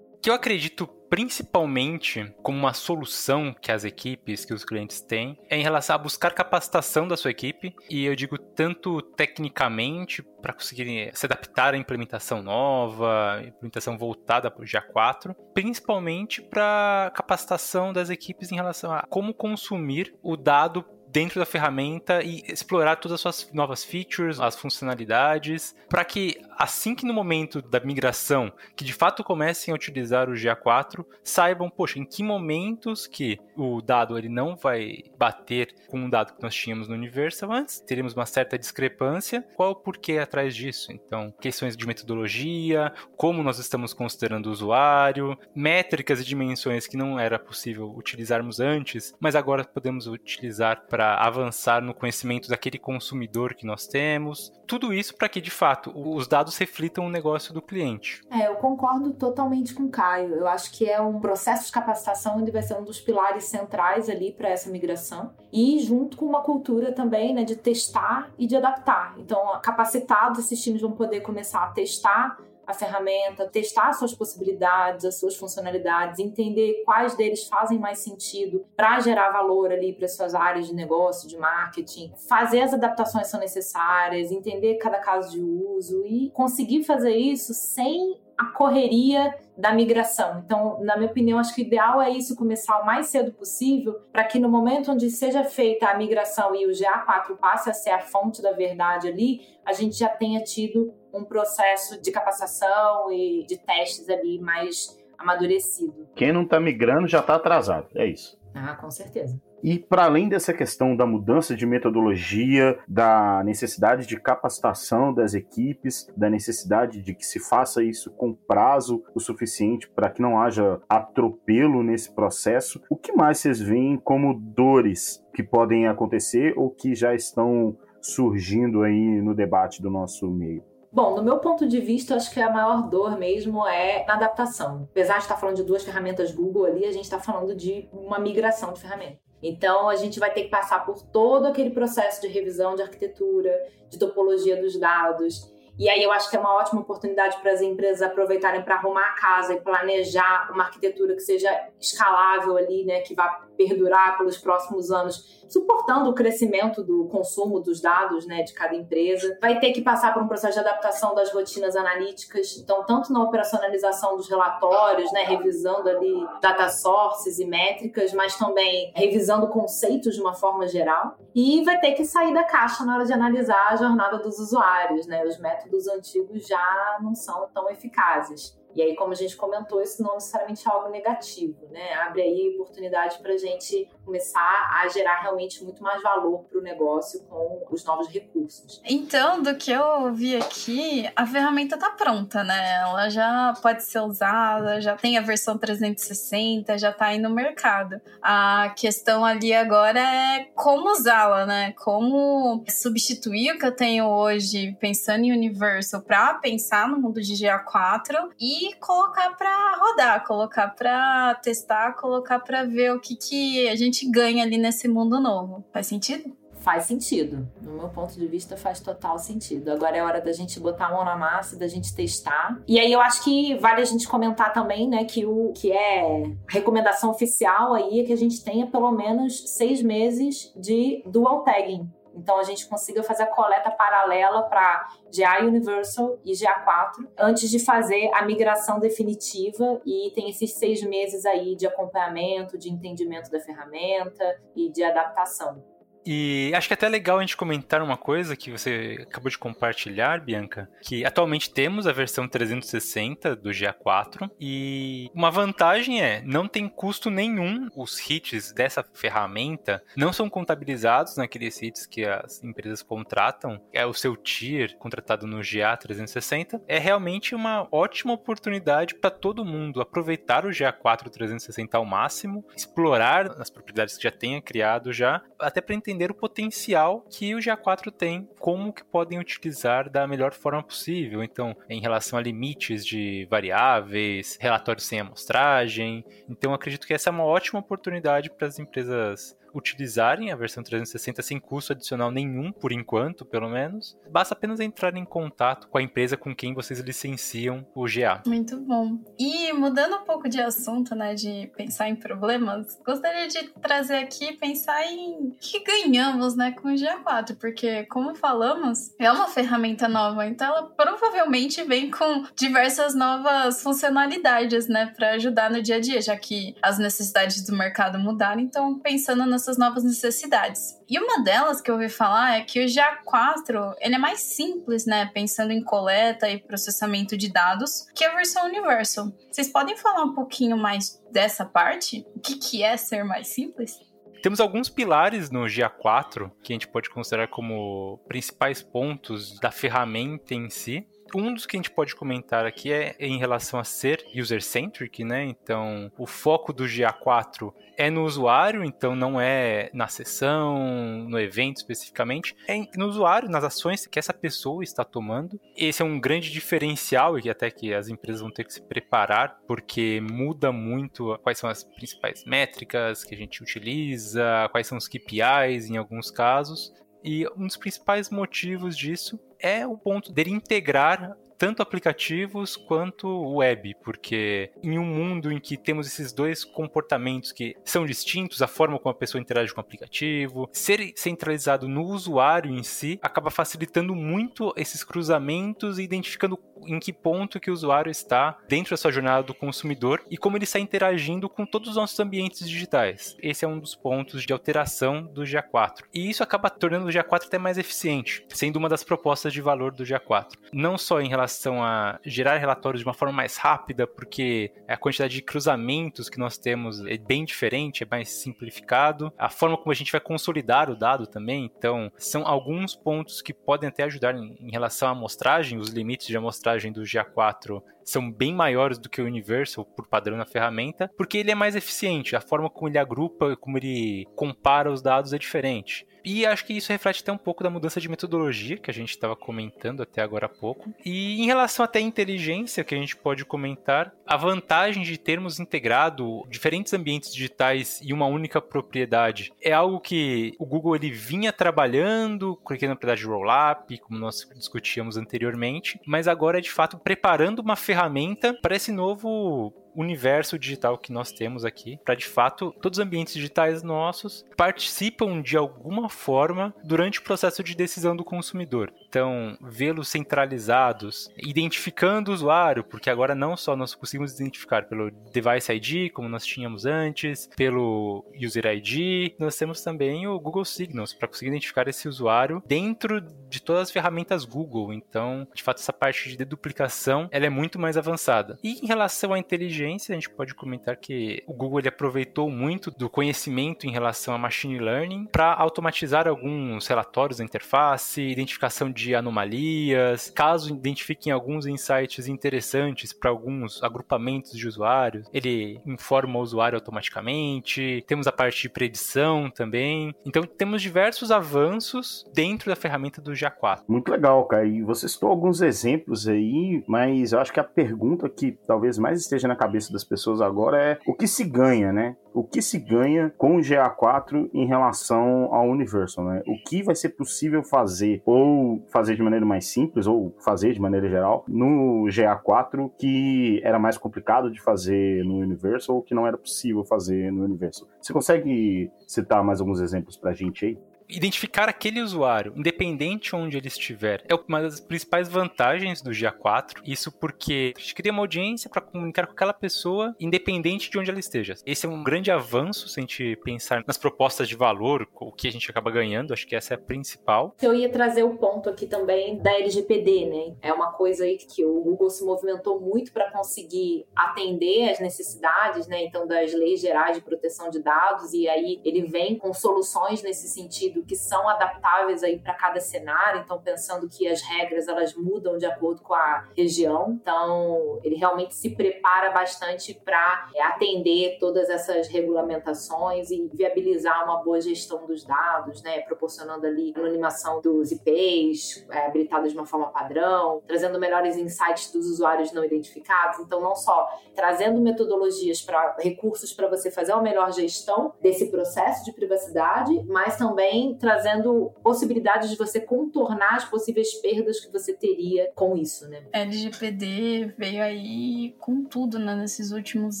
que 0.24 0.30
eu 0.30 0.34
acredito 0.34 0.88
principalmente 1.14 2.34
como 2.42 2.58
uma 2.58 2.74
solução 2.74 3.54
que 3.54 3.70
as 3.70 3.84
equipes, 3.84 4.44
que 4.44 4.52
os 4.52 4.64
clientes 4.64 5.00
têm, 5.00 5.38
é 5.48 5.56
em 5.56 5.62
relação 5.62 5.94
a 5.94 5.98
buscar 5.98 6.32
capacitação 6.32 7.06
da 7.06 7.16
sua 7.16 7.30
equipe, 7.30 7.72
e 7.88 8.04
eu 8.04 8.16
digo 8.16 8.36
tanto 8.36 9.00
tecnicamente 9.00 10.24
para 10.42 10.52
conseguir 10.52 11.12
se 11.14 11.24
adaptar 11.24 11.72
à 11.72 11.76
implementação 11.76 12.42
nova, 12.42 13.40
implementação 13.46 13.96
voltada 13.96 14.50
para 14.50 14.64
o 14.64 14.66
GA4, 14.66 15.36
principalmente 15.54 16.42
para 16.42 17.12
capacitação 17.14 17.92
das 17.92 18.10
equipes 18.10 18.50
em 18.50 18.56
relação 18.56 18.92
a 18.92 19.02
como 19.02 19.32
consumir 19.32 20.16
o 20.20 20.36
dado 20.36 20.84
dentro 21.14 21.38
da 21.38 21.46
ferramenta 21.46 22.24
e 22.24 22.42
explorar 22.48 22.96
todas 22.96 23.14
as 23.14 23.20
suas 23.20 23.52
novas 23.52 23.84
features, 23.84 24.40
as 24.40 24.56
funcionalidades, 24.56 25.76
para 25.88 26.04
que 26.04 26.36
assim 26.58 26.94
que 26.94 27.06
no 27.06 27.14
momento 27.14 27.60
da 27.62 27.80
migração, 27.80 28.52
que 28.76 28.84
de 28.84 28.92
fato 28.92 29.24
comecem 29.24 29.72
a 29.72 29.74
utilizar 29.74 30.28
o 30.28 30.34
GA4, 30.34 31.04
saibam, 31.22 31.70
poxa, 31.70 31.98
em 31.98 32.04
que 32.04 32.22
momentos 32.22 33.06
que 33.06 33.38
o 33.56 33.80
dado 33.80 34.18
ele 34.18 34.28
não 34.28 34.56
vai 34.56 35.02
bater 35.18 35.74
com 35.88 36.04
o 36.04 36.10
dado 36.10 36.34
que 36.34 36.42
nós 36.42 36.54
tínhamos 36.54 36.88
no 36.88 36.94
Universal 36.94 37.52
antes, 37.52 37.80
teremos 37.80 38.14
uma 38.14 38.26
certa 38.26 38.58
discrepância, 38.58 39.46
qual 39.54 39.72
o 39.72 39.76
porquê 39.76 40.18
atrás 40.18 40.54
disso? 40.54 40.92
Então, 40.92 41.32
questões 41.40 41.76
de 41.76 41.86
metodologia, 41.86 42.92
como 43.16 43.42
nós 43.42 43.58
estamos 43.58 43.92
considerando 43.92 44.46
o 44.46 44.50
usuário, 44.50 45.38
métricas 45.54 46.20
e 46.20 46.24
dimensões 46.24 46.86
que 46.86 46.96
não 46.96 47.18
era 47.18 47.38
possível 47.38 47.92
utilizarmos 47.96 48.60
antes, 48.60 49.14
mas 49.20 49.34
agora 49.34 49.64
podemos 49.64 50.06
utilizar 50.06 50.86
para 50.88 51.16
avançar 51.16 51.80
no 51.80 51.94
conhecimento 51.94 52.48
daquele 52.48 52.78
consumidor 52.78 53.54
que 53.54 53.66
nós 53.66 53.86
temos. 53.86 54.52
Tudo 54.66 54.92
isso 54.92 55.14
para 55.16 55.28
que, 55.28 55.40
de 55.40 55.50
fato, 55.50 55.92
os 55.94 56.26
dados 56.26 56.43
reflitam 56.56 57.06
o 57.06 57.10
negócio 57.10 57.52
do 57.52 57.62
cliente. 57.62 58.22
É, 58.30 58.48
eu 58.48 58.56
concordo 58.56 59.12
totalmente 59.12 59.74
com 59.74 59.84
o 59.84 59.88
Caio. 59.88 60.34
Eu 60.34 60.46
acho 60.46 60.72
que 60.72 60.88
é 60.88 61.00
um 61.00 61.20
processo 61.20 61.66
de 61.66 61.72
capacitação 61.72 62.38
onde 62.38 62.50
vai 62.50 62.62
ser 62.62 62.74
um 62.74 62.84
dos 62.84 63.00
pilares 63.00 63.44
centrais 63.44 64.08
ali 64.08 64.32
para 64.32 64.48
essa 64.48 64.70
migração. 64.70 65.32
E 65.52 65.78
junto 65.80 66.16
com 66.16 66.26
uma 66.26 66.42
cultura 66.42 66.92
também 66.92 67.34
né, 67.34 67.44
de 67.44 67.56
testar 67.56 68.30
e 68.38 68.46
de 68.46 68.56
adaptar. 68.56 69.14
Então, 69.18 69.40
capacitados, 69.62 70.40
esses 70.40 70.62
times 70.62 70.82
vão 70.82 70.92
poder 70.92 71.20
começar 71.20 71.62
a 71.62 71.68
testar 71.68 72.38
a 72.66 72.72
ferramenta, 72.72 73.48
testar 73.48 73.92
suas 73.92 74.14
possibilidades, 74.14 75.04
as 75.04 75.18
suas 75.18 75.36
funcionalidades, 75.36 76.18
entender 76.18 76.82
quais 76.84 77.14
deles 77.14 77.46
fazem 77.46 77.78
mais 77.78 77.98
sentido 77.98 78.64
para 78.76 79.00
gerar 79.00 79.30
valor 79.30 79.72
ali 79.72 79.92
para 79.92 80.08
suas 80.08 80.34
áreas 80.34 80.66
de 80.66 80.74
negócio, 80.74 81.28
de 81.28 81.36
marketing, 81.36 82.12
fazer 82.28 82.62
as 82.62 82.74
adaptações 82.74 83.24
que 83.24 83.30
são 83.30 83.40
necessárias, 83.40 84.30
entender 84.30 84.76
cada 84.76 84.98
caso 84.98 85.30
de 85.30 85.40
uso 85.40 86.04
e 86.06 86.30
conseguir 86.30 86.84
fazer 86.84 87.16
isso 87.16 87.52
sem 87.54 88.18
a 88.36 88.46
correria 88.46 89.32
da 89.56 89.72
migração. 89.72 90.42
Então, 90.44 90.82
na 90.82 90.96
minha 90.96 91.08
opinião, 91.10 91.38
acho 91.38 91.54
que 91.54 91.62
o 91.62 91.66
ideal 91.66 92.02
é 92.02 92.10
isso 92.10 92.34
começar 92.34 92.80
o 92.80 92.86
mais 92.86 93.06
cedo 93.06 93.32
possível, 93.32 93.94
para 94.12 94.24
que 94.24 94.38
no 94.38 94.48
momento 94.48 94.90
onde 94.90 95.08
seja 95.10 95.44
feita 95.44 95.86
a 95.86 95.96
migração 95.96 96.54
e 96.54 96.66
o 96.66 96.70
GA4 96.70 97.36
passe 97.36 97.70
a 97.70 97.74
ser 97.74 97.90
a 97.90 98.00
fonte 98.00 98.42
da 98.42 98.52
verdade 98.52 99.08
ali, 99.08 99.40
a 99.64 99.72
gente 99.72 99.96
já 99.96 100.08
tenha 100.08 100.42
tido 100.42 100.92
um 101.14 101.24
processo 101.24 102.00
de 102.00 102.10
capacitação 102.10 103.10
e 103.10 103.46
de 103.46 103.56
testes 103.58 104.08
ali 104.08 104.40
mais 104.40 104.98
amadurecido. 105.16 106.08
Quem 106.14 106.32
não 106.32 106.42
está 106.42 106.58
migrando 106.58 107.06
já 107.06 107.20
está 107.20 107.36
atrasado, 107.36 107.88
é 107.94 108.06
isso. 108.06 108.38
Ah, 108.54 108.76
com 108.76 108.90
certeza. 108.90 109.40
E 109.62 109.78
para 109.78 110.04
além 110.04 110.28
dessa 110.28 110.52
questão 110.52 110.94
da 110.94 111.06
mudança 111.06 111.56
de 111.56 111.64
metodologia, 111.64 112.78
da 112.86 113.42
necessidade 113.42 114.06
de 114.06 114.20
capacitação 114.20 115.12
das 115.12 115.32
equipes, 115.32 116.06
da 116.14 116.28
necessidade 116.28 117.00
de 117.00 117.14
que 117.14 117.24
se 117.24 117.40
faça 117.40 117.82
isso 117.82 118.10
com 118.10 118.34
prazo 118.34 119.02
o 119.14 119.20
suficiente 119.20 119.88
para 119.88 120.10
que 120.10 120.20
não 120.20 120.38
haja 120.38 120.80
atropelo 120.86 121.82
nesse 121.82 122.14
processo, 122.14 122.80
o 122.90 122.96
que 122.96 123.12
mais 123.12 123.38
vocês 123.38 123.58
veem 123.58 123.96
como 123.96 124.38
dores 124.38 125.24
que 125.32 125.42
podem 125.42 125.88
acontecer 125.88 126.52
ou 126.58 126.68
que 126.68 126.94
já 126.94 127.14
estão 127.14 127.76
surgindo 128.02 128.82
aí 128.82 129.22
no 129.22 129.34
debate 129.34 129.80
do 129.80 129.88
nosso 129.88 130.30
meio? 130.30 130.62
Bom, 130.94 131.16
no 131.16 131.24
meu 131.24 131.40
ponto 131.40 131.66
de 131.66 131.80
vista, 131.80 132.14
acho 132.14 132.30
que 132.30 132.40
a 132.40 132.48
maior 132.48 132.88
dor 132.88 133.18
mesmo 133.18 133.66
é 133.66 134.04
na 134.06 134.14
adaptação. 134.14 134.86
Apesar 134.92 135.16
de 135.16 135.22
estar 135.22 135.36
falando 135.36 135.56
de 135.56 135.64
duas 135.64 135.82
ferramentas 135.82 136.30
Google 136.30 136.66
ali, 136.66 136.84
a 136.84 136.92
gente 136.92 137.02
está 137.02 137.18
falando 137.18 137.52
de 137.52 137.88
uma 137.92 138.16
migração 138.16 138.72
de 138.72 138.80
ferramentas. 138.80 139.18
Então, 139.42 139.88
a 139.88 139.96
gente 139.96 140.20
vai 140.20 140.32
ter 140.32 140.44
que 140.44 140.50
passar 140.50 140.86
por 140.86 141.02
todo 141.02 141.46
aquele 141.46 141.70
processo 141.70 142.20
de 142.20 142.28
revisão 142.28 142.76
de 142.76 142.82
arquitetura, 142.82 143.50
de 143.90 143.98
topologia 143.98 144.56
dos 144.62 144.78
dados, 144.78 145.52
e 145.78 145.88
aí 145.88 146.02
eu 146.02 146.12
acho 146.12 146.30
que 146.30 146.36
é 146.36 146.40
uma 146.40 146.54
ótima 146.54 146.80
oportunidade 146.80 147.36
para 147.38 147.52
as 147.52 147.60
empresas 147.60 148.02
aproveitarem 148.02 148.62
para 148.62 148.76
arrumar 148.76 149.08
a 149.08 149.14
casa 149.14 149.54
e 149.54 149.60
planejar 149.60 150.50
uma 150.52 150.64
arquitetura 150.64 151.14
que 151.14 151.20
seja 151.20 151.50
escalável 151.80 152.56
ali, 152.56 152.84
né, 152.84 153.00
que 153.00 153.14
vá 153.14 153.44
perdurar 153.56 154.16
pelos 154.16 154.36
próximos 154.38 154.90
anos, 154.90 155.44
suportando 155.48 156.10
o 156.10 156.14
crescimento 156.14 156.82
do 156.82 157.06
consumo 157.06 157.60
dos 157.60 157.80
dados, 157.80 158.26
né, 158.26 158.42
de 158.42 158.52
cada 158.52 158.74
empresa. 158.74 159.36
Vai 159.40 159.58
ter 159.60 159.72
que 159.72 159.82
passar 159.82 160.12
por 160.12 160.22
um 160.22 160.28
processo 160.28 160.54
de 160.54 160.60
adaptação 160.60 161.14
das 161.14 161.32
rotinas 161.32 161.76
analíticas, 161.76 162.56
então 162.56 162.84
tanto 162.84 163.12
na 163.12 163.22
operacionalização 163.22 164.16
dos 164.16 164.28
relatórios, 164.28 165.12
né, 165.12 165.22
revisando 165.22 165.88
ali 165.88 166.26
data 166.40 166.68
sources 166.68 167.38
e 167.38 167.46
métricas, 167.46 168.12
mas 168.12 168.36
também 168.36 168.92
revisando 168.94 169.48
conceitos 169.48 170.14
de 170.14 170.20
uma 170.20 170.34
forma 170.34 170.66
geral. 170.66 171.16
E 171.34 171.64
vai 171.64 171.80
ter 171.80 171.92
que 171.92 172.04
sair 172.04 172.32
da 172.32 172.44
caixa 172.44 172.84
na 172.84 172.94
hora 172.94 173.04
de 173.04 173.12
analisar 173.12 173.68
a 173.68 173.76
jornada 173.76 174.18
dos 174.18 174.38
usuários, 174.38 175.06
né? 175.06 175.24
Os 175.24 175.38
métodos 175.38 175.63
métodos 175.64 175.88
antigos 175.88 176.46
já 176.46 176.98
não 177.02 177.14
são 177.14 177.48
tão 177.52 177.68
eficazes. 177.70 178.58
E 178.74 178.82
aí, 178.82 178.96
como 178.96 179.12
a 179.12 179.16
gente 179.16 179.36
comentou, 179.36 179.80
isso 179.80 180.02
não 180.02 180.14
necessariamente 180.14 180.66
é 180.66 180.70
algo 180.70 180.90
negativo, 180.90 181.68
né? 181.70 181.94
Abre 181.94 182.22
aí 182.22 182.54
oportunidade 182.54 183.18
para 183.18 183.32
a 183.32 183.38
gente 183.38 183.88
começar 184.04 184.70
a 184.82 184.88
gerar 184.88 185.20
realmente 185.20 185.62
muito 185.62 185.82
mais 185.82 186.02
valor 186.02 186.44
para 186.44 186.58
o 186.58 186.62
negócio 186.62 187.22
com 187.24 187.64
os 187.70 187.84
novos 187.84 188.08
recursos. 188.08 188.80
Então, 188.84 189.42
do 189.42 189.54
que 189.54 189.70
eu 189.70 190.12
vi 190.12 190.36
aqui, 190.36 191.08
a 191.14 191.26
ferramenta 191.26 191.76
está 191.76 191.90
pronta, 191.90 192.42
né? 192.42 192.80
Ela 192.82 193.08
já 193.08 193.54
pode 193.62 193.84
ser 193.84 194.00
usada, 194.00 194.80
já 194.80 194.96
tem 194.96 195.16
a 195.16 195.22
versão 195.22 195.56
360, 195.56 196.76
já 196.76 196.90
está 196.90 197.06
aí 197.06 197.18
no 197.18 197.30
mercado. 197.30 198.00
A 198.20 198.74
questão 198.76 199.24
ali 199.24 199.54
agora 199.54 200.00
é 200.00 200.44
como 200.54 200.90
usá-la, 200.90 201.46
né? 201.46 201.72
Como 201.72 202.64
substituir 202.68 203.52
o 203.52 203.58
que 203.58 203.66
eu 203.66 203.74
tenho 203.74 204.06
hoje 204.06 204.76
pensando 204.80 205.24
em 205.24 205.32
Universal 205.32 206.02
para 206.02 206.34
pensar 206.34 206.88
no 206.88 206.98
mundo 206.98 207.20
de 207.20 207.34
GA4 207.34 208.30
e 208.40 208.63
colocar 208.74 209.36
para 209.36 209.76
rodar, 209.76 210.24
colocar 210.26 210.68
para 210.68 211.34
testar, 211.36 211.92
colocar 211.94 212.38
para 212.38 212.64
ver 212.64 212.92
o 212.92 213.00
que, 213.00 213.16
que 213.16 213.68
a 213.68 213.76
gente 213.76 214.08
ganha 214.10 214.44
ali 214.44 214.56
nesse 214.56 214.88
mundo 214.88 215.20
novo. 215.20 215.64
Faz 215.72 215.86
sentido? 215.86 216.34
Faz 216.64 216.84
sentido. 216.84 217.46
No 217.60 217.72
meu 217.74 217.88
ponto 217.90 218.14
de 218.14 218.26
vista, 218.26 218.56
faz 218.56 218.80
total 218.80 219.18
sentido. 219.18 219.70
Agora 219.70 219.98
é 219.98 220.02
hora 220.02 220.18
da 220.18 220.32
gente 220.32 220.58
botar 220.58 220.86
a 220.86 220.92
mão 220.92 221.04
na 221.04 221.14
massa, 221.14 221.58
da 221.58 221.68
gente 221.68 221.94
testar. 221.94 222.58
E 222.66 222.80
aí 222.80 222.90
eu 222.90 223.02
acho 223.02 223.22
que 223.22 223.54
vale 223.58 223.82
a 223.82 223.84
gente 223.84 224.08
comentar 224.08 224.50
também, 224.50 224.88
né, 224.88 225.04
que 225.04 225.26
o 225.26 225.52
que 225.52 225.70
é 225.70 226.22
recomendação 226.48 227.10
oficial 227.10 227.74
aí 227.74 228.00
é 228.00 228.04
que 228.04 228.12
a 228.14 228.16
gente 228.16 228.42
tenha 228.42 228.66
pelo 228.66 228.90
menos 228.92 229.50
seis 229.50 229.82
meses 229.82 230.54
de 230.56 231.02
dual 231.06 231.42
tagging 231.42 231.86
então 232.14 232.38
a 232.38 232.42
gente 232.42 232.68
consiga 232.68 233.02
fazer 233.02 233.24
a 233.24 233.26
coleta 233.26 233.70
paralela 233.70 234.42
para 234.42 234.88
GA 235.14 235.44
Universal 235.44 236.18
e 236.24 236.32
GA4 236.32 237.08
antes 237.18 237.50
de 237.50 237.58
fazer 237.58 238.10
a 238.14 238.24
migração 238.24 238.78
definitiva 238.78 239.80
e 239.84 240.12
tem 240.14 240.30
esses 240.30 240.54
seis 240.54 240.82
meses 240.82 241.26
aí 241.26 241.56
de 241.56 241.66
acompanhamento, 241.66 242.56
de 242.56 242.70
entendimento 242.70 243.30
da 243.30 243.40
ferramenta 243.40 244.40
e 244.54 244.70
de 244.70 244.82
adaptação. 244.82 245.73
E 246.06 246.52
acho 246.54 246.68
que 246.68 246.74
é 246.74 246.76
até 246.76 246.88
legal 246.88 247.18
a 247.18 247.20
gente 247.20 247.36
comentar 247.36 247.82
uma 247.82 247.96
coisa 247.96 248.36
que 248.36 248.50
você 248.50 248.98
acabou 249.02 249.30
de 249.30 249.38
compartilhar, 249.38 250.20
Bianca, 250.20 250.68
que 250.82 251.04
atualmente 251.04 251.50
temos 251.50 251.86
a 251.86 251.92
versão 251.92 252.28
360 252.28 253.34
do 253.36 253.50
GA4 253.50 254.30
e 254.38 255.10
uma 255.14 255.30
vantagem 255.30 256.02
é 256.02 256.22
não 256.24 256.46
tem 256.46 256.68
custo 256.68 257.10
nenhum 257.10 257.68
os 257.74 257.98
hits 258.08 258.52
dessa 258.52 258.84
ferramenta 258.92 259.82
não 259.96 260.12
são 260.12 260.28
contabilizados 260.28 261.16
naqueles 261.16 261.60
hits 261.62 261.86
que 261.86 262.04
as 262.04 262.42
empresas 262.42 262.82
contratam, 262.82 263.60
é 263.72 263.86
o 263.86 263.94
seu 263.94 264.16
tier 264.16 264.76
contratado 264.76 265.26
no 265.26 265.38
GA360, 265.38 266.60
é 266.68 266.78
realmente 266.78 267.34
uma 267.34 267.66
ótima 267.72 268.12
oportunidade 268.12 268.94
para 268.94 269.10
todo 269.10 269.44
mundo 269.44 269.80
aproveitar 269.80 270.44
o 270.44 270.50
GA4 270.50 271.08
360 271.08 271.76
ao 271.76 271.84
máximo, 271.84 272.44
explorar 272.56 273.40
as 273.40 273.48
propriedades 273.48 273.96
que 273.96 274.02
já 274.02 274.10
tenha 274.10 274.42
criado 274.42 274.92
já, 274.92 275.22
até 275.38 275.60
para 275.60 275.74
entender 275.74 275.93
entender 275.94 276.10
o 276.10 276.14
potencial 276.14 277.06
que 277.08 277.34
o 277.34 277.38
GA4 277.38 277.90
tem, 277.92 278.28
como 278.38 278.72
que 278.72 278.84
podem 278.84 279.18
utilizar 279.18 279.88
da 279.88 280.06
melhor 280.06 280.32
forma 280.32 280.62
possível. 280.62 281.22
Então, 281.22 281.56
em 281.68 281.80
relação 281.80 282.18
a 282.18 282.22
limites 282.22 282.84
de 282.84 283.26
variáveis, 283.30 284.36
relatórios 284.40 284.86
sem 284.86 285.00
amostragem. 285.00 286.04
Então, 286.28 286.52
acredito 286.52 286.86
que 286.86 286.94
essa 286.94 287.10
é 287.10 287.12
uma 287.12 287.24
ótima 287.24 287.60
oportunidade 287.60 288.30
para 288.30 288.48
as 288.48 288.58
empresas 288.58 289.36
utilizarem 289.54 290.32
a 290.32 290.36
versão 290.36 290.62
360 290.62 291.22
sem 291.22 291.38
custo 291.38 291.72
adicional 291.72 292.10
nenhum, 292.10 292.52
por 292.52 292.72
enquanto, 292.72 293.24
pelo 293.24 293.48
menos. 293.48 293.96
Basta 294.10 294.34
apenas 294.34 294.60
entrar 294.60 294.96
em 294.96 295.04
contato 295.04 295.68
com 295.68 295.78
a 295.78 295.82
empresa 295.82 296.16
com 296.16 296.34
quem 296.34 296.52
vocês 296.52 296.80
licenciam 296.80 297.66
o 297.74 297.84
GA. 297.84 298.22
Muito 298.26 298.58
bom. 298.58 298.98
E 299.18 299.52
mudando 299.52 299.96
um 299.96 300.04
pouco 300.04 300.28
de 300.28 300.40
assunto, 300.40 300.94
né, 300.94 301.14
de 301.14 301.50
pensar 301.56 301.88
em 301.88 301.96
problemas, 301.96 302.78
gostaria 302.84 303.28
de 303.28 303.48
trazer 303.60 303.96
aqui 303.96 304.36
pensar 304.36 304.84
em 304.86 305.36
que 305.40 305.62
ganhamos, 305.62 306.34
né, 306.36 306.52
com 306.52 306.68
o 306.68 306.74
GA4, 306.74 307.36
porque 307.38 307.84
como 307.84 308.14
falamos, 308.14 308.92
é 308.98 309.10
uma 309.10 309.28
ferramenta 309.28 309.88
nova, 309.88 310.26
então 310.26 310.48
ela 310.48 310.62
provavelmente 310.64 311.62
vem 311.62 311.90
com 311.90 312.24
diversas 312.34 312.94
novas 312.94 313.62
funcionalidades, 313.62 314.68
né, 314.68 314.92
para 314.96 315.12
ajudar 315.12 315.50
no 315.50 315.62
dia 315.62 315.76
a 315.76 315.80
dia, 315.80 316.00
já 316.00 316.16
que 316.16 316.54
as 316.62 316.78
necessidades 316.78 317.44
do 317.44 317.56
mercado 317.56 317.98
mudaram, 317.98 318.40
então 318.40 318.78
pensando 318.78 319.24
nas 319.26 319.43
essas 319.44 319.58
novas 319.58 319.84
necessidades. 319.84 320.80
E 320.88 320.98
uma 320.98 321.22
delas 321.22 321.60
que 321.60 321.70
eu 321.70 321.74
ouvi 321.74 321.88
falar 321.88 322.38
é 322.38 322.40
que 322.42 322.64
o 322.64 322.66
GA4 322.66 323.74
ele 323.80 323.94
é 323.94 323.98
mais 323.98 324.20
simples, 324.20 324.86
né, 324.86 325.10
pensando 325.12 325.52
em 325.52 325.62
coleta 325.62 326.28
e 326.28 326.38
processamento 326.38 327.16
de 327.16 327.30
dados, 327.30 327.86
que 327.94 328.04
a 328.04 328.14
versão 328.14 328.46
Universal. 328.46 329.12
Vocês 329.30 329.48
podem 329.48 329.76
falar 329.76 330.04
um 330.04 330.14
pouquinho 330.14 330.56
mais 330.56 331.00
dessa 331.10 331.44
parte? 331.44 332.04
O 332.14 332.20
que, 332.20 332.36
que 332.36 332.62
é 332.62 332.76
ser 332.76 333.04
mais 333.04 333.28
simples? 333.28 333.78
Temos 334.22 334.40
alguns 334.40 334.70
pilares 334.70 335.30
no 335.30 335.44
GA4 335.44 336.30
que 336.42 336.52
a 336.52 336.54
gente 336.54 336.68
pode 336.68 336.88
considerar 336.88 337.28
como 337.28 337.98
principais 338.08 338.62
pontos 338.62 339.38
da 339.38 339.50
ferramenta 339.50 340.34
em 340.34 340.48
si 340.48 340.86
um 341.14 341.32
dos 341.32 341.46
que 341.46 341.56
a 341.56 341.58
gente 341.58 341.70
pode 341.70 341.94
comentar 341.94 342.46
aqui 342.46 342.72
é 342.72 342.96
em 342.98 343.18
relação 343.18 343.58
a 343.58 343.64
ser 343.64 344.04
user-centric, 344.14 345.04
né? 345.04 345.24
Então, 345.24 345.90
o 345.96 346.06
foco 346.06 346.52
do 346.52 346.64
GA4 346.64 347.52
é 347.76 347.90
no 347.90 348.04
usuário, 348.04 348.64
então 348.64 348.94
não 348.94 349.20
é 349.20 349.70
na 349.72 349.88
sessão, 349.88 351.06
no 351.08 351.18
evento 351.18 351.56
especificamente, 351.56 352.36
é 352.46 352.66
no 352.76 352.86
usuário, 352.86 353.28
nas 353.28 353.44
ações 353.44 353.86
que 353.86 353.98
essa 353.98 354.12
pessoa 354.12 354.62
está 354.62 354.84
tomando. 354.84 355.40
Esse 355.56 355.82
é 355.82 355.84
um 355.84 355.98
grande 355.98 356.30
diferencial 356.30 357.18
e 357.18 357.28
até 357.28 357.50
que 357.50 357.74
as 357.74 357.88
empresas 357.88 358.20
vão 358.20 358.30
ter 358.30 358.44
que 358.44 358.52
se 358.52 358.62
preparar, 358.62 359.38
porque 359.46 360.00
muda 360.00 360.52
muito 360.52 361.18
quais 361.22 361.38
são 361.38 361.50
as 361.50 361.64
principais 361.64 362.24
métricas 362.24 363.04
que 363.04 363.14
a 363.14 363.18
gente 363.18 363.42
utiliza, 363.42 364.48
quais 364.50 364.66
são 364.66 364.78
os 364.78 364.88
KPIs 364.88 365.68
em 365.70 365.76
alguns 365.76 366.10
casos. 366.10 366.72
E 367.04 367.26
um 367.36 367.46
dos 367.46 367.58
principais 367.58 368.08
motivos 368.08 368.76
disso 368.76 369.20
é 369.44 369.66
o 369.66 369.76
ponto 369.76 370.10
dele 370.10 370.30
integrar 370.30 371.14
tanto 371.38 371.62
aplicativos 371.62 372.56
quanto 372.56 373.08
web, 373.34 373.76
porque 373.82 374.50
em 374.62 374.78
um 374.78 374.84
mundo 374.84 375.32
em 375.32 375.38
que 375.38 375.56
temos 375.56 375.86
esses 375.86 376.12
dois 376.12 376.44
comportamentos 376.44 377.32
que 377.32 377.56
são 377.64 377.84
distintos, 377.84 378.42
a 378.42 378.46
forma 378.46 378.78
como 378.78 378.92
a 378.92 378.98
pessoa 378.98 379.20
interage 379.20 379.52
com 379.52 379.60
o 379.60 379.64
aplicativo, 379.64 380.48
ser 380.52 380.92
centralizado 380.96 381.68
no 381.68 381.82
usuário 381.84 382.54
em 382.54 382.62
si 382.62 382.98
acaba 383.02 383.30
facilitando 383.30 383.94
muito 383.94 384.52
esses 384.56 384.84
cruzamentos 384.84 385.78
e 385.78 385.82
identificando 385.82 386.38
em 386.66 386.78
que 386.78 386.92
ponto 386.92 387.40
que 387.40 387.50
o 387.50 387.52
usuário 387.52 387.90
está 387.90 388.38
dentro 388.48 388.70
da 388.70 388.76
sua 388.76 388.90
jornada 388.90 389.22
do 389.22 389.34
consumidor 389.34 390.02
e 390.10 390.16
como 390.16 390.36
ele 390.36 390.44
está 390.44 390.58
interagindo 390.58 391.28
com 391.28 391.44
todos 391.44 391.70
os 391.70 391.76
nossos 391.76 391.98
ambientes 392.00 392.48
digitais. 392.48 393.16
Esse 393.20 393.44
é 393.44 393.48
um 393.48 393.58
dos 393.58 393.74
pontos 393.74 394.22
de 394.22 394.32
alteração 394.32 395.02
do 395.02 395.22
GA4. 395.22 395.82
E 395.92 396.08
isso 396.08 396.22
acaba 396.22 396.48
tornando 396.48 396.86
o 396.86 396.90
GA4 396.90 397.26
até 397.26 397.38
mais 397.38 397.58
eficiente, 397.58 398.24
sendo 398.28 398.56
uma 398.56 398.68
das 398.68 398.84
propostas 398.84 399.32
de 399.32 399.40
valor 399.40 399.72
do 399.72 399.84
GA4. 399.84 400.32
Não 400.52 400.78
só 400.78 401.00
em 401.00 401.08
relação 401.08 401.23
a 401.62 401.98
gerar 402.04 402.36
relatórios 402.38 402.80
de 402.80 402.86
uma 402.86 402.94
forma 402.94 403.12
mais 403.12 403.36
rápida, 403.36 403.86
porque 403.86 404.52
a 404.68 404.76
quantidade 404.76 405.14
de 405.14 405.22
cruzamentos 405.22 406.08
que 406.08 406.18
nós 406.18 406.38
temos 406.38 406.84
é 406.86 406.96
bem 406.96 407.24
diferente, 407.24 407.82
é 407.82 407.86
mais 407.90 408.08
simplificado. 408.10 409.12
A 409.18 409.28
forma 409.28 409.56
como 409.56 409.72
a 409.72 409.74
gente 409.74 409.92
vai 409.92 410.00
consolidar 410.00 410.70
o 410.70 410.76
dado 410.76 411.06
também, 411.06 411.44
então, 411.44 411.90
são 411.96 412.26
alguns 412.26 412.74
pontos 412.74 413.22
que 413.22 413.32
podem 413.32 413.68
até 413.68 413.84
ajudar 413.84 414.14
em, 414.14 414.36
em 414.40 414.50
relação 414.50 414.88
à 414.88 414.92
amostragem, 414.92 415.58
os 415.58 415.70
limites 415.70 416.06
de 416.06 416.16
amostragem 416.16 416.72
do 416.72 416.82
GA4 416.82 417.62
são 417.84 418.10
bem 418.10 418.34
maiores 418.34 418.78
do 418.78 418.88
que 418.88 419.00
o 419.00 419.04
Universal 419.04 419.64
por 419.64 419.86
padrão 419.86 420.16
na 420.16 420.24
ferramenta, 420.24 420.90
porque 420.96 421.18
ele 421.18 421.30
é 421.30 421.34
mais 421.34 421.54
eficiente. 421.54 422.16
A 422.16 422.20
forma 422.20 422.48
como 422.48 422.68
ele 422.68 422.78
agrupa, 422.78 423.36
como 423.36 423.58
ele 423.58 424.06
compara 424.16 424.72
os 424.72 424.82
dados 424.82 425.12
é 425.12 425.18
diferente. 425.18 425.86
E 426.04 426.26
acho 426.26 426.44
que 426.44 426.52
isso 426.52 426.70
reflete 426.70 427.02
até 427.02 427.10
um 427.10 427.18
pouco 427.18 427.42
da 427.42 427.50
mudança 427.50 427.80
de 427.80 427.88
metodologia 427.88 428.58
que 428.58 428.70
a 428.70 428.74
gente 428.74 428.90
estava 428.90 429.16
comentando 429.16 429.82
até 429.82 430.02
agora 430.02 430.26
há 430.26 430.28
pouco. 430.28 430.72
E 430.84 431.22
em 431.22 431.26
relação 431.26 431.64
até 431.64 431.78
à 431.78 431.82
inteligência 431.82 432.62
que 432.62 432.74
a 432.74 432.78
gente 432.78 432.96
pode 432.96 433.24
comentar, 433.24 433.92
a 434.06 434.16
vantagem 434.16 434.82
de 434.82 434.98
termos 434.98 435.40
integrado 435.40 436.24
diferentes 436.28 436.74
ambientes 436.74 437.12
digitais 437.12 437.80
em 437.82 437.92
uma 437.92 438.06
única 438.06 438.40
propriedade 438.40 439.32
é 439.40 439.52
algo 439.52 439.80
que 439.80 440.34
o 440.38 440.44
Google 440.44 440.76
ele 440.76 440.90
vinha 440.90 441.32
trabalhando, 441.32 442.36
colocando 442.36 442.70
na 442.70 442.76
propriedade 442.76 443.00
de 443.00 443.06
rollup, 443.06 443.78
como 443.78 443.98
nós 443.98 444.28
discutíamos 444.36 444.96
anteriormente, 444.96 445.80
mas 445.86 446.06
agora 446.06 446.38
é 446.38 446.40
de 446.40 446.50
fato 446.50 446.78
preparando 446.78 447.40
uma 447.40 447.56
ferramenta 447.56 448.34
para 448.34 448.56
esse 448.56 448.70
novo 448.70 449.52
universo 449.74 450.38
digital 450.38 450.78
que 450.78 450.92
nós 450.92 451.12
temos 451.12 451.44
aqui, 451.44 451.78
para 451.84 451.94
de 451.94 452.06
fato 452.06 452.54
todos 452.60 452.78
os 452.78 452.84
ambientes 452.84 453.14
digitais 453.14 453.62
nossos 453.62 454.24
participam 454.36 455.20
de 455.20 455.36
alguma 455.36 455.88
forma 455.88 456.54
durante 456.64 456.98
o 456.98 457.02
processo 457.02 457.42
de 457.42 457.54
decisão 457.54 457.96
do 457.96 458.04
consumidor. 458.04 458.72
Então, 458.94 459.36
vê-los 459.40 459.88
centralizados, 459.88 461.10
identificando 461.16 462.12
o 462.12 462.14
usuário, 462.14 462.62
porque 462.62 462.88
agora 462.88 463.12
não 463.12 463.36
só 463.36 463.56
nós 463.56 463.74
conseguimos 463.74 464.14
identificar 464.14 464.68
pelo 464.68 464.88
Device 465.12 465.52
ID, 465.52 465.90
como 465.90 466.08
nós 466.08 466.24
tínhamos 466.24 466.64
antes, 466.64 467.28
pelo 467.36 468.04
User 468.16 468.46
ID, 468.46 469.14
nós 469.18 469.36
temos 469.36 469.62
também 469.62 470.06
o 470.06 470.20
Google 470.20 470.44
Signals 470.44 470.94
para 470.94 471.08
conseguir 471.08 471.30
identificar 471.30 471.66
esse 471.66 471.88
usuário 471.88 472.40
dentro 472.46 473.00
de 473.28 473.42
todas 473.42 473.62
as 473.62 473.70
ferramentas 473.72 474.24
Google. 474.24 474.72
Então, 474.72 475.26
de 475.34 475.42
fato, 475.42 475.58
essa 475.58 475.72
parte 475.72 476.10
de 476.10 476.16
deduplicação 476.16 477.08
ela 477.10 477.26
é 477.26 477.30
muito 477.30 477.58
mais 477.58 477.76
avançada. 477.76 478.38
E 478.44 478.64
em 478.64 478.66
relação 478.68 479.12
à 479.12 479.18
inteligência 479.18 479.92
a 479.92 479.96
gente 479.96 480.08
pode 480.08 480.36
comentar 480.36 480.76
que 480.76 481.20
o 481.26 481.34
Google 481.34 481.58
ele 481.58 481.68
aproveitou 481.68 482.30
muito 482.30 482.70
do 482.70 482.88
conhecimento 482.88 483.66
em 483.66 483.72
relação 483.72 484.14
a 484.14 484.18
machine 484.18 484.60
learning 484.60 485.06
para 485.06 485.34
automatizar 485.34 486.06
alguns 486.06 486.68
relatórios 486.68 487.18
da 487.18 487.24
interface, 487.24 488.00
identificação 488.00 488.70
de 488.70 488.83
anomalias, 488.92 490.10
caso 490.10 490.52
identifiquem 490.52 491.12
alguns 491.12 491.46
insights 491.46 492.08
interessantes 492.08 492.92
para 492.92 493.10
alguns 493.10 493.62
agrupamentos 493.62 494.32
de 494.32 494.48
usuários, 494.48 495.06
ele 495.12 495.60
informa 495.64 496.18
o 496.18 496.22
usuário 496.22 496.56
automaticamente. 496.56 497.84
Temos 497.86 498.08
a 498.08 498.12
parte 498.12 498.42
de 498.42 498.48
predição 498.48 499.30
também. 499.30 499.94
Então 500.04 500.24
temos 500.24 500.60
diversos 500.60 501.12
avanços 501.12 502.04
dentro 502.12 502.50
da 502.50 502.56
ferramenta 502.56 503.00
do 503.00 503.12
GA4. 503.12 503.62
Muito 503.68 503.90
legal, 503.90 504.24
cara. 504.24 504.44
E 504.44 504.62
você 504.62 504.88
citou 504.88 505.10
alguns 505.10 505.40
exemplos 505.40 506.08
aí, 506.08 506.64
mas 506.66 507.12
eu 507.12 507.20
acho 507.20 507.32
que 507.32 507.40
a 507.40 507.44
pergunta 507.44 508.08
que 508.08 508.32
talvez 508.46 508.78
mais 508.78 509.00
esteja 509.00 509.28
na 509.28 509.36
cabeça 509.36 509.72
das 509.72 509.84
pessoas 509.84 510.20
agora 510.20 510.60
é 510.60 510.78
o 510.86 510.94
que 510.94 511.06
se 511.06 511.24
ganha, 511.24 511.72
né? 511.72 511.96
O 512.14 512.22
que 512.22 512.40
se 512.40 512.60
ganha 512.60 513.12
com 513.18 513.36
o 513.36 513.40
GA4 513.40 514.30
em 514.32 514.46
relação 514.46 515.34
ao 515.34 515.48
Universal, 515.48 516.04
né? 516.04 516.22
O 516.28 516.36
que 516.48 516.62
vai 516.62 516.76
ser 516.76 516.90
possível 516.90 517.42
fazer, 517.42 518.00
ou 518.06 518.64
fazer 518.70 518.94
de 518.94 519.02
maneira 519.02 519.26
mais 519.26 519.46
simples, 519.46 519.88
ou 519.88 520.14
fazer 520.24 520.52
de 520.52 520.60
maneira 520.60 520.88
geral, 520.88 521.24
no 521.26 521.86
GA4 521.88 522.70
que 522.78 523.40
era 523.42 523.58
mais 523.58 523.76
complicado 523.76 524.30
de 524.30 524.40
fazer 524.40 525.04
no 525.04 525.18
Universal, 525.18 525.76
ou 525.76 525.82
que 525.82 525.94
não 525.94 526.06
era 526.06 526.16
possível 526.16 526.64
fazer 526.64 527.10
no 527.10 527.24
Universal. 527.24 527.66
Você 527.80 527.92
consegue 527.92 528.70
citar 528.86 529.24
mais 529.24 529.40
alguns 529.40 529.60
exemplos 529.60 529.96
pra 529.96 530.12
gente 530.12 530.46
aí? 530.46 530.58
Identificar 530.96 531.48
aquele 531.48 531.80
usuário, 531.80 532.32
independente 532.36 533.14
onde 533.14 533.36
ele 533.36 533.48
estiver, 533.48 534.04
é 534.08 534.14
uma 534.14 534.42
das 534.42 534.60
principais 534.60 535.08
vantagens 535.08 535.82
do 535.82 535.90
GA4. 535.90 536.62
Isso 536.64 536.90
porque 536.92 537.52
a 537.56 537.60
gente 537.60 537.74
cria 537.74 537.92
uma 537.92 538.02
audiência 538.02 538.48
para 538.48 538.60
comunicar 538.60 539.06
com 539.06 539.12
aquela 539.12 539.32
pessoa, 539.32 539.94
independente 539.98 540.70
de 540.70 540.78
onde 540.78 540.90
ela 540.90 541.00
esteja. 541.00 541.34
Esse 541.44 541.66
é 541.66 541.68
um 541.68 541.82
grande 541.82 542.10
avanço 542.10 542.68
se 542.68 542.78
a 542.78 542.82
gente 542.82 543.16
pensar 543.24 543.62
nas 543.66 543.76
propostas 543.76 544.28
de 544.28 544.36
valor, 544.36 544.88
o 544.94 545.12
que 545.12 545.28
a 545.28 545.32
gente 545.32 545.50
acaba 545.50 545.70
ganhando. 545.70 546.12
Acho 546.12 546.26
que 546.26 546.36
essa 546.36 546.54
é 546.54 546.56
a 546.56 546.60
principal. 546.60 547.34
Eu 547.40 547.54
ia 547.54 547.68
trazer 547.68 548.02
o 548.02 548.16
ponto 548.16 548.48
aqui 548.48 548.66
também 548.66 549.18
da 549.18 549.32
LGPD, 549.32 550.06
né? 550.06 550.36
É 550.42 550.52
uma 550.52 550.72
coisa 550.72 551.04
aí 551.04 551.16
que 551.16 551.44
o 551.44 551.60
Google 551.60 551.90
se 551.90 552.04
movimentou 552.04 552.60
muito 552.60 552.92
para 552.92 553.10
conseguir 553.10 553.86
atender 553.94 554.70
as 554.70 554.80
necessidades, 554.80 555.66
né? 555.66 555.84
Então, 555.84 556.06
das 556.06 556.32
leis 556.32 556.60
gerais 556.60 556.96
de 556.96 557.02
proteção 557.02 557.50
de 557.50 557.60
dados, 557.60 558.12
e 558.12 558.28
aí 558.28 558.60
ele 558.64 558.82
vem 558.82 559.16
com 559.16 559.32
soluções 559.32 560.02
nesse 560.02 560.28
sentido 560.28 560.44
sentido 560.44 560.83
que 560.84 560.96
são 560.96 561.28
adaptáveis 561.28 562.02
aí 562.02 562.18
para 562.18 562.34
cada 562.34 562.60
cenário, 562.60 563.20
então 563.20 563.40
pensando 563.40 563.88
que 563.88 564.06
as 564.08 564.22
regras 564.22 564.68
elas 564.68 564.94
mudam 564.94 565.36
de 565.36 565.46
acordo 565.46 565.82
com 565.82 565.94
a 565.94 566.28
região. 566.36 566.98
Então, 567.00 567.80
ele 567.82 567.96
realmente 567.96 568.34
se 568.34 568.50
prepara 568.50 569.10
bastante 569.10 569.74
para 569.74 570.28
é, 570.34 570.42
atender 570.42 571.18
todas 571.18 571.48
essas 571.48 571.88
regulamentações 571.88 573.10
e 573.10 573.28
viabilizar 573.32 574.04
uma 574.04 574.22
boa 574.22 574.40
gestão 574.40 574.86
dos 574.86 575.04
dados, 575.04 575.62
né, 575.62 575.80
proporcionando 575.80 576.46
ali 576.46 576.72
anonimação 576.76 577.40
dos 577.40 577.72
IPs, 577.72 578.66
é, 578.70 578.86
habilitados 578.86 579.32
de 579.32 579.38
uma 579.38 579.46
forma 579.46 579.68
padrão, 579.68 580.42
trazendo 580.46 580.78
melhores 580.78 581.16
insights 581.16 581.72
dos 581.72 581.86
usuários 581.86 582.32
não 582.32 582.44
identificados. 582.44 583.18
Então, 583.20 583.40
não 583.40 583.54
só 583.54 583.88
trazendo 584.14 584.60
metodologias 584.60 585.42
para 585.42 585.76
recursos 585.78 586.32
para 586.32 586.48
você 586.48 586.70
fazer 586.70 586.92
uma 586.92 587.02
melhor 587.02 587.32
gestão 587.32 587.92
desse 588.00 588.30
processo 588.30 588.84
de 588.84 588.92
privacidade, 588.92 589.84
mas 589.86 590.16
também 590.16 590.63
trazendo 590.72 591.52
possibilidades 591.62 592.30
de 592.30 592.36
você 592.36 592.60
contornar 592.60 593.34
as 593.34 593.44
possíveis 593.44 593.92
perdas 593.94 594.40
que 594.40 594.50
você 594.50 594.72
teria 594.72 595.30
com 595.34 595.56
isso, 595.56 595.88
né? 595.88 596.04
LGPD 596.12 597.34
veio 597.36 597.62
aí 597.62 598.34
com 598.38 598.64
tudo, 598.64 598.98
né? 598.98 599.14
Nesses 599.14 599.50
últimos 599.50 600.00